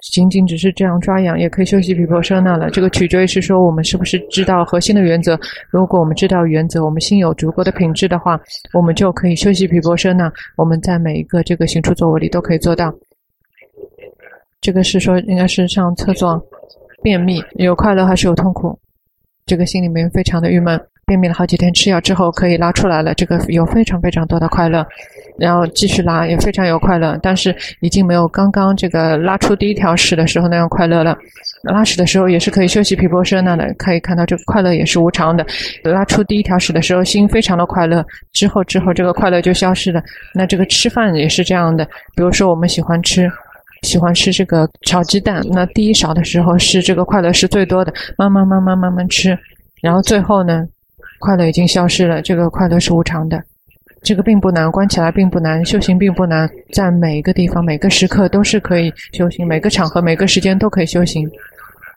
[0.00, 2.70] 仅仅只是这样抓痒，也可以休息皮婆舍那了。
[2.70, 5.38] 这个取决于是说我们是不是知道核心的原则。
[5.68, 8.40] 如果我们知道原则，我们心有足够的品质的话，
[8.72, 10.32] 我们就可以休息皮婆舍那。
[10.56, 12.92] 我们在每一个这个行处作为里都可以做到。
[14.60, 16.42] 这个是说应该是上厕所
[17.02, 18.78] 便秘，有快乐还是有痛苦？
[19.46, 20.80] 这个心里面非常的郁闷，
[21.10, 24.86] 便秘了好几天，吃药之后可以拉出来了，这个有非常非常多的快乐，
[25.36, 31.18] 然后继续拉也非常有快乐，但是已经没有刚刚这个拉出第一条屎的时候那样快乐了。
[31.64, 35.44] 拉屎的时候也是可以休息皮波舍那的，可以看到这个快乐也是无常的。
[35.82, 40.00] 拉出第一条屎的时候，心非常的快乐，之后之后这个快乐就消失了。
[40.32, 41.84] 那这个吃饭也是这样的，
[42.14, 43.28] 比如说我们喜欢吃。
[43.82, 49.34] 喜欢吃这个炒鸡蛋，那第一勺的时候是这个快乐是最多的，慢慢慢慢慢慢吃，
[49.80, 50.66] 然后最后呢，
[51.20, 52.20] 快乐已经消失了。
[52.20, 53.40] 这个快乐是无常的，
[54.02, 61.30] 这个并不难，关起来并不难，修行并不难，在每一个地方、每个时刻都是可以修行，每个场合、每个时间都可以修行。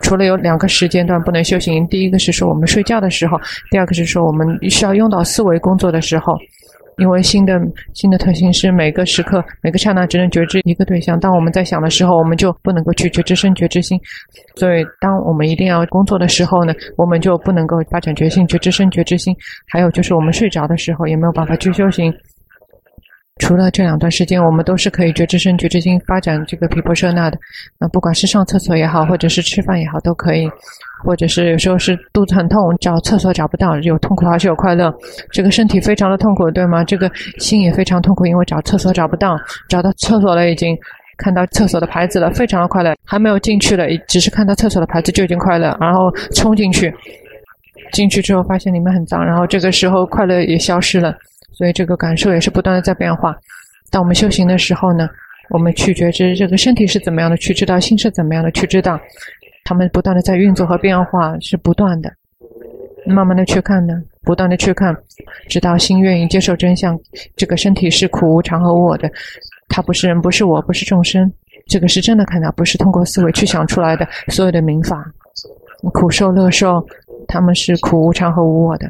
[0.01, 3.39] 除了有两个时间段不能修行，第一个是说我们睡觉的时候，
[3.71, 6.37] 第二个是说我们需要用到思维工作的时候。
[6.97, 7.59] 因为心的
[7.93, 11.19] 心的特性是每个时刻每个刹那只能觉知一个对象。
[11.19, 13.99] 当我们在想的时候，我们就不能够去觉知身觉知心。
[14.55, 19.35] 所以，当我们一定要工作的时候呢，我们就不能够发展觉性觉知身觉知心。
[19.67, 22.13] 还有就是我们睡着的时候也没有办法去修行。
[23.39, 27.37] 除了这两段时间，我们都是可以觉知身觉知心发展这个毗婆舍那的。
[27.79, 30.47] 那不管是上厕所也好，或者是吃饭也好，都可以。
[31.03, 34.93] 或者是有时候是肚子很痛，找厕所找不到，有痛苦还是有快乐？
[35.31, 36.83] 这个身体非常的痛苦，对吗？
[36.83, 39.37] 这个心也非常痛苦，因为找厕所找不到，
[39.67, 40.77] 找到厕所了已经
[41.17, 42.95] 看到厕所的牌子了，非常的快乐。
[43.03, 46.93] 还没有进去了，只是看到厕所的牌子就已经快乐，然后冲进去，
[47.91, 51.15] 进去之后发现里面很脏，然后这个时候快乐也消失了。
[51.51, 53.35] 所以这个感受也是不断的在变化。
[53.91, 55.07] 当我们修行的时候呢，
[55.51, 58.99] 我们去觉知这个身体是怎么样的，去知道心是怎么样的，去知道。
[59.63, 62.11] 他们不断的在运作和变化，是不断的，
[63.05, 63.93] 慢慢的去看呢，
[64.23, 64.95] 不断的去看，
[65.47, 66.99] 直到心愿意接受真相。
[67.35, 69.09] 这个身体是苦无常和无我的，
[69.69, 71.31] 它不是人，不是我，不是众生，
[71.67, 74.05] 这个是真的看到，不是通过思维去想出来的。
[74.27, 75.01] 所有的名法，
[75.93, 76.85] 苦受乐受，
[77.27, 78.87] 他们是苦无常和无我的，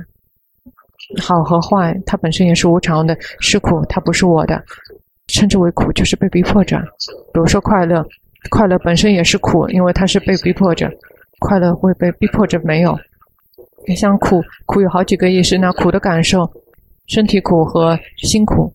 [1.21, 4.59] 好和坏，它本身也是无常的，是苦，它不是我的，
[5.27, 6.79] 称之为苦就是被逼迫着。
[7.31, 8.03] 比如说快乐。
[8.49, 10.89] 快乐本身也是苦，因为它是被逼迫着，
[11.39, 12.97] 快乐会被逼迫着没有。
[13.87, 15.57] 你像苦，苦有好几个意思。
[15.57, 16.49] 那苦的感受，
[17.07, 18.73] 身体苦和心苦。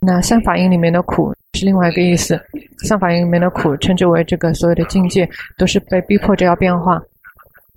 [0.00, 2.40] 那三法印里面的苦是另外一个意思。
[2.84, 7.00] 三法印里面的苦称之为这个所有的境界都是被逼迫着要变化。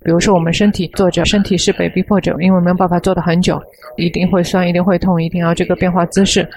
[0.04, 3.60] 比如说我们身体坐着，身体是被逼迫着，因为没有办法坐得很久，
[3.96, 6.48] 一定会酸，一定会痛，一定要这个变化姿势。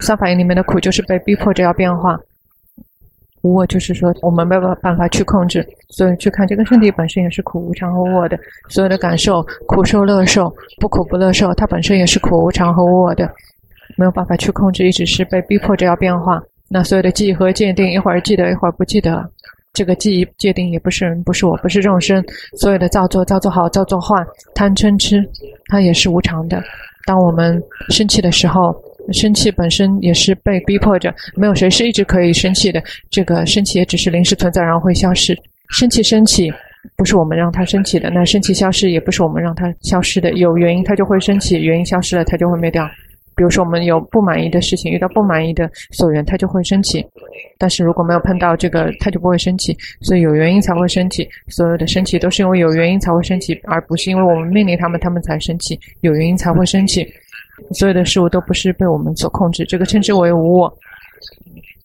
[0.00, 2.18] 三法印里面的苦就是被逼迫着要变化。
[3.42, 8.38] 无我就是说，我们没有办法去控制，所以去看这个身体本身也是苦无常和无我的。
[8.68, 13.30] 所有的感受，苦受乐受，不苦不乐受，它本身也是苦无常和无我的，
[13.96, 16.42] 没有办法去控制，一直是被逼迫着要变化。
[16.68, 19.24] 那所有的记忆和界定，一会儿记得，一会儿不记得。
[19.72, 22.24] 这个记忆界定也不是人，不是我，不是众生。
[22.56, 24.16] 所有的造作，造作好，造作坏，
[24.54, 25.22] 贪嗔痴，
[25.68, 26.62] 它也是无常的。
[27.06, 28.74] 当我们生气的时候。
[29.12, 32.82] 生气本身也是被逼迫着，没有谁是一直可以生气的。
[33.10, 35.36] 这个生气也只是临时存在，然后会消失。
[35.70, 36.52] 生气，生气，
[36.96, 40.32] 不是我们让它生气的；那生气消失，也不是我们让它消失的。
[40.32, 42.88] 有原因，它就会生气；原因消失了，它就会灭掉。
[43.36, 47.06] 比如说，我们有不满意的事情，遇到不满意的所缘，它就会生气。
[47.56, 49.76] 但是如果没有碰到这个，它就不会生气。
[50.00, 51.28] 所以有原因才会生气。
[51.46, 55.78] 所有的生气都是因为有原因才会生气，而不是因为我们命令他们，他们才生气。
[56.00, 57.06] 有原因才会生气。
[57.74, 60.78] 所有的事物都不是被我们所控制，这个称之为无我。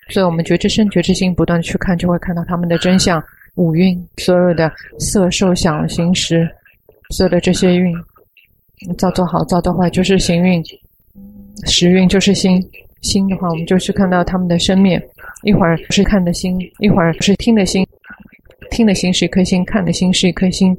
[0.09, 3.23] 所以，我们觉知身、觉知心，不断去看，就会看到他们的真相。
[3.55, 6.47] 五蕴，所有的色、受、想、行、识，
[7.11, 7.95] 所有的这些蕴，
[8.97, 10.61] 造作好，造作坏，就是行蕴；
[11.65, 12.61] 识蕴就是心。
[13.01, 15.01] 心的话，我们就去看到他们的生灭。
[15.43, 17.85] 一会儿是看的心，一会儿是听的心。
[18.71, 20.75] 听的心是一颗心，看的心是一颗心。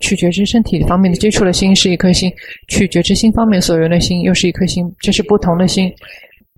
[0.00, 2.32] 去觉知身体方面的接触的心是一颗心，
[2.68, 5.92] 去觉知心方面所缘的心又是一颗心，这是不同的心。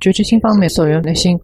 [0.01, 1.39] 觉知心方面所缘的心，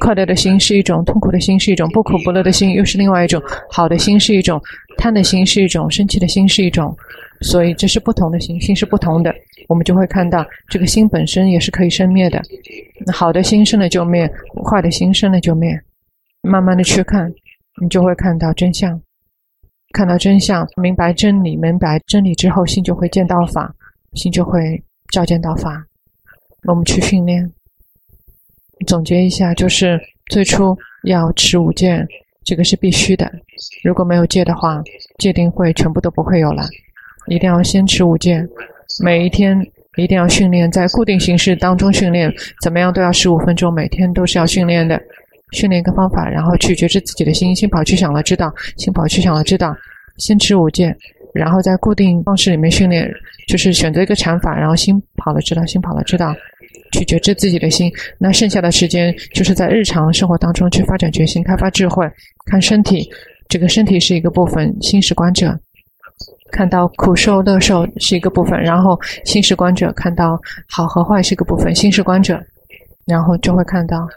[0.00, 4.60] 快乐的心是一种，痛苦的心是一种，不苦不乐的心又是另外一种，好的心是一种，
[4.98, 6.94] 贪的心是一种，生气的心是一种。
[7.42, 9.34] 所以这是不同的心，心是不同的。
[9.68, 12.40] 我们就会看到这个心本身也是可以生灭的，
[13.12, 14.30] 好的心生了就灭，
[14.64, 15.78] 坏的心生了就灭。
[16.42, 17.30] 慢慢的去看，
[17.82, 18.98] 你就会看到真相。
[19.96, 23.74] 看到真相，明白真理，明白真理之后，心就会见到法，
[24.12, 24.78] 心就会
[25.10, 25.82] 照见到法。
[26.68, 27.50] 我们去训练，
[28.86, 32.06] 总结一下，就是最初要持五戒，
[32.44, 33.32] 这个是必须的。
[33.82, 34.82] 如果没有戒的话，
[35.18, 36.64] 戒定慧全部都不会有了。
[37.28, 38.46] 一定要先持五戒，
[39.02, 39.58] 每一天
[39.96, 42.30] 一定要训练，在固定形式当中训练，
[42.60, 45.00] 怎么样都要十五分钟，每天都是要训练的。
[45.52, 49.74] 训练一个方法，然后去觉知自己的心，心跑去想了知道，心跑去想了知道。
[50.18, 50.96] 先持五戒，
[51.34, 53.06] 然后在固定方式里面训练，
[53.48, 56.34] 就是选择一个禅法，然后心跑了知道，心跑了知道，
[56.92, 57.92] 去觉知自己的心。
[58.18, 62.10] 那剩下的时间就是在日常生活当中去发展决心、开发智慧，
[62.46, 63.06] 看身体，
[63.46, 65.54] 这个身体是一个部分，心是观者。
[66.50, 72.40] 看到苦受乐受是一个部分，然后心是观者；看到好和坏是一个部分，心是观者，
[73.04, 74.08] 然后就会看到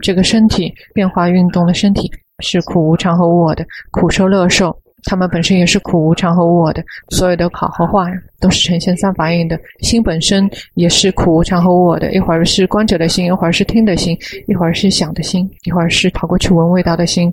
[0.00, 14.16] 这个身体变化运动的身体是苦无常和无我的，苦受乐受，它们本身也是苦无常和无我的，所有的好和坏都是呈现三法印的，心本身也是苦无常和无我的，一会儿是观者的心，一会儿是听的心，
[14.46, 17.32] 一会儿是想的心，一会儿是跑过去闻味道的心。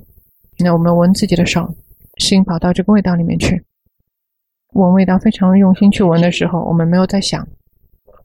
[0.57, 1.67] 那我们闻自己的手，
[2.17, 3.63] 心跑到这个味道里面去。
[4.73, 7.47] 闻味道非常用心去闻的时候，我们没有在想，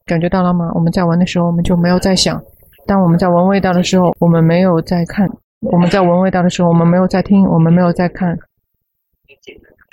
[0.04, 0.70] 感觉到了吗？
[0.74, 2.38] 我们在闻的时候，我们就没有在想；
[2.86, 5.26] 当我们在闻味道的时候，我们没有在看；
[5.60, 8.38] 我们在闻味道的时候，我们没有在听，我们没有在看。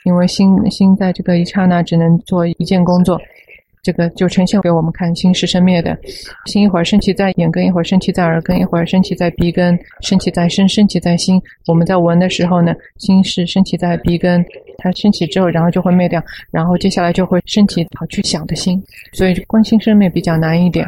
[0.03, 3.19] 因为心心在这个一刹那只能做一件工作。
[3.83, 5.97] 这个就呈现给我们看，心是生灭的，
[6.45, 11.41] 心一会儿升起在眼根，一会儿升起在耳根，一会儿升起在鼻根，升起在身，升起在心。
[11.65, 14.45] 我们在闻的时候呢，心是升起在鼻根，
[14.77, 18.79] 它升起之后，然后就会灭掉，然后接下来就会升起跑去想的心。
[19.13, 20.87] 所以观心生灭比较难一点，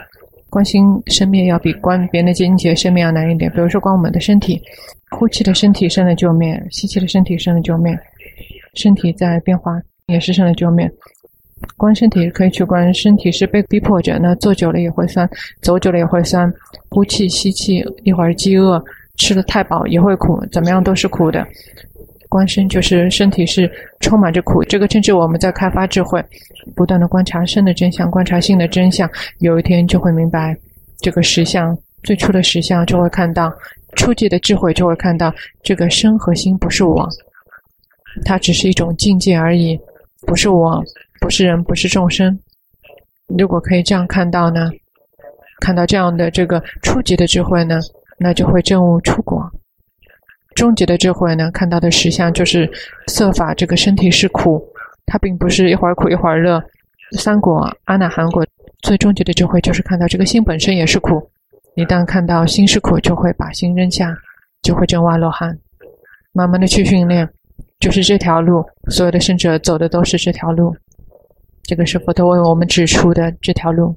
[0.53, 3.49] 关心生灭要比关别人的境界生灭要难一点。
[3.53, 4.61] 比如说关我们的身体，
[5.09, 7.97] 呼气的身体生了就灭，吸气的身体生了就灭，
[8.75, 10.87] 身体在变化也是生了就灭。
[11.75, 15.27] 关身体可以去关身体是被逼迫着，那坐久了也会酸，
[15.63, 16.53] 走久了也会酸，
[16.91, 18.79] 呼气吸气一会儿饥饿，
[19.17, 21.43] 吃得太饱也会苦，怎么样都是苦的。
[22.33, 26.19] 观身就是身体是充满着苦，这个称之我们在开发智慧，
[26.75, 29.07] 不断的观察身的真相，观察心的真相，
[29.37, 30.57] 有一天就会明白
[30.97, 33.53] 这个实相，最初的实相就会看到，
[33.95, 35.31] 初级的智慧就会看到
[35.61, 37.07] 这个身和心不是我，
[38.25, 39.79] 它只是一种境界而已，
[40.25, 40.83] 不是我。
[41.21, 42.37] 不是人，不是众生。
[43.39, 44.69] 如果可以这样看到呢？
[45.61, 47.79] 看到这样的这个初级的智慧呢，
[48.17, 49.41] 那就会证悟出果。
[50.55, 52.69] 终极的智慧呢，看到的实相就是
[53.07, 54.63] 色法，这个身体是苦，
[55.05, 56.63] 它并不是一会儿苦一会儿乐。
[57.17, 58.45] 三果阿那含果，
[58.81, 61.21] 最终极的智慧就是看到这个心本身也是苦。
[61.75, 64.15] 一旦看到心是苦，就会把心扔下，
[64.61, 65.57] 就会证阿罗汉。
[66.31, 67.27] 慢慢的去训练，
[67.79, 70.75] 就是这条路，所有的圣者走的都是这条路。
[71.63, 73.95] 这个是佛陀为我们指出的这条路，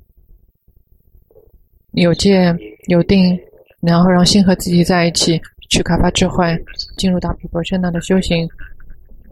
[1.93, 2.55] 有戒
[2.89, 3.39] 有定，
[3.81, 6.57] 然后让心和自己在一起，去开发智慧，
[6.97, 8.49] 进入到毗婆舍那的修行。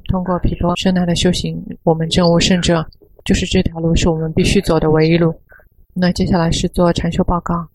[0.08, 2.86] 通过毗婆舍那的修行，我们证悟圣者，
[3.24, 5.34] 就是这条路是我们必须走的唯一路。
[5.94, 7.66] 那接下来是做禅修报告。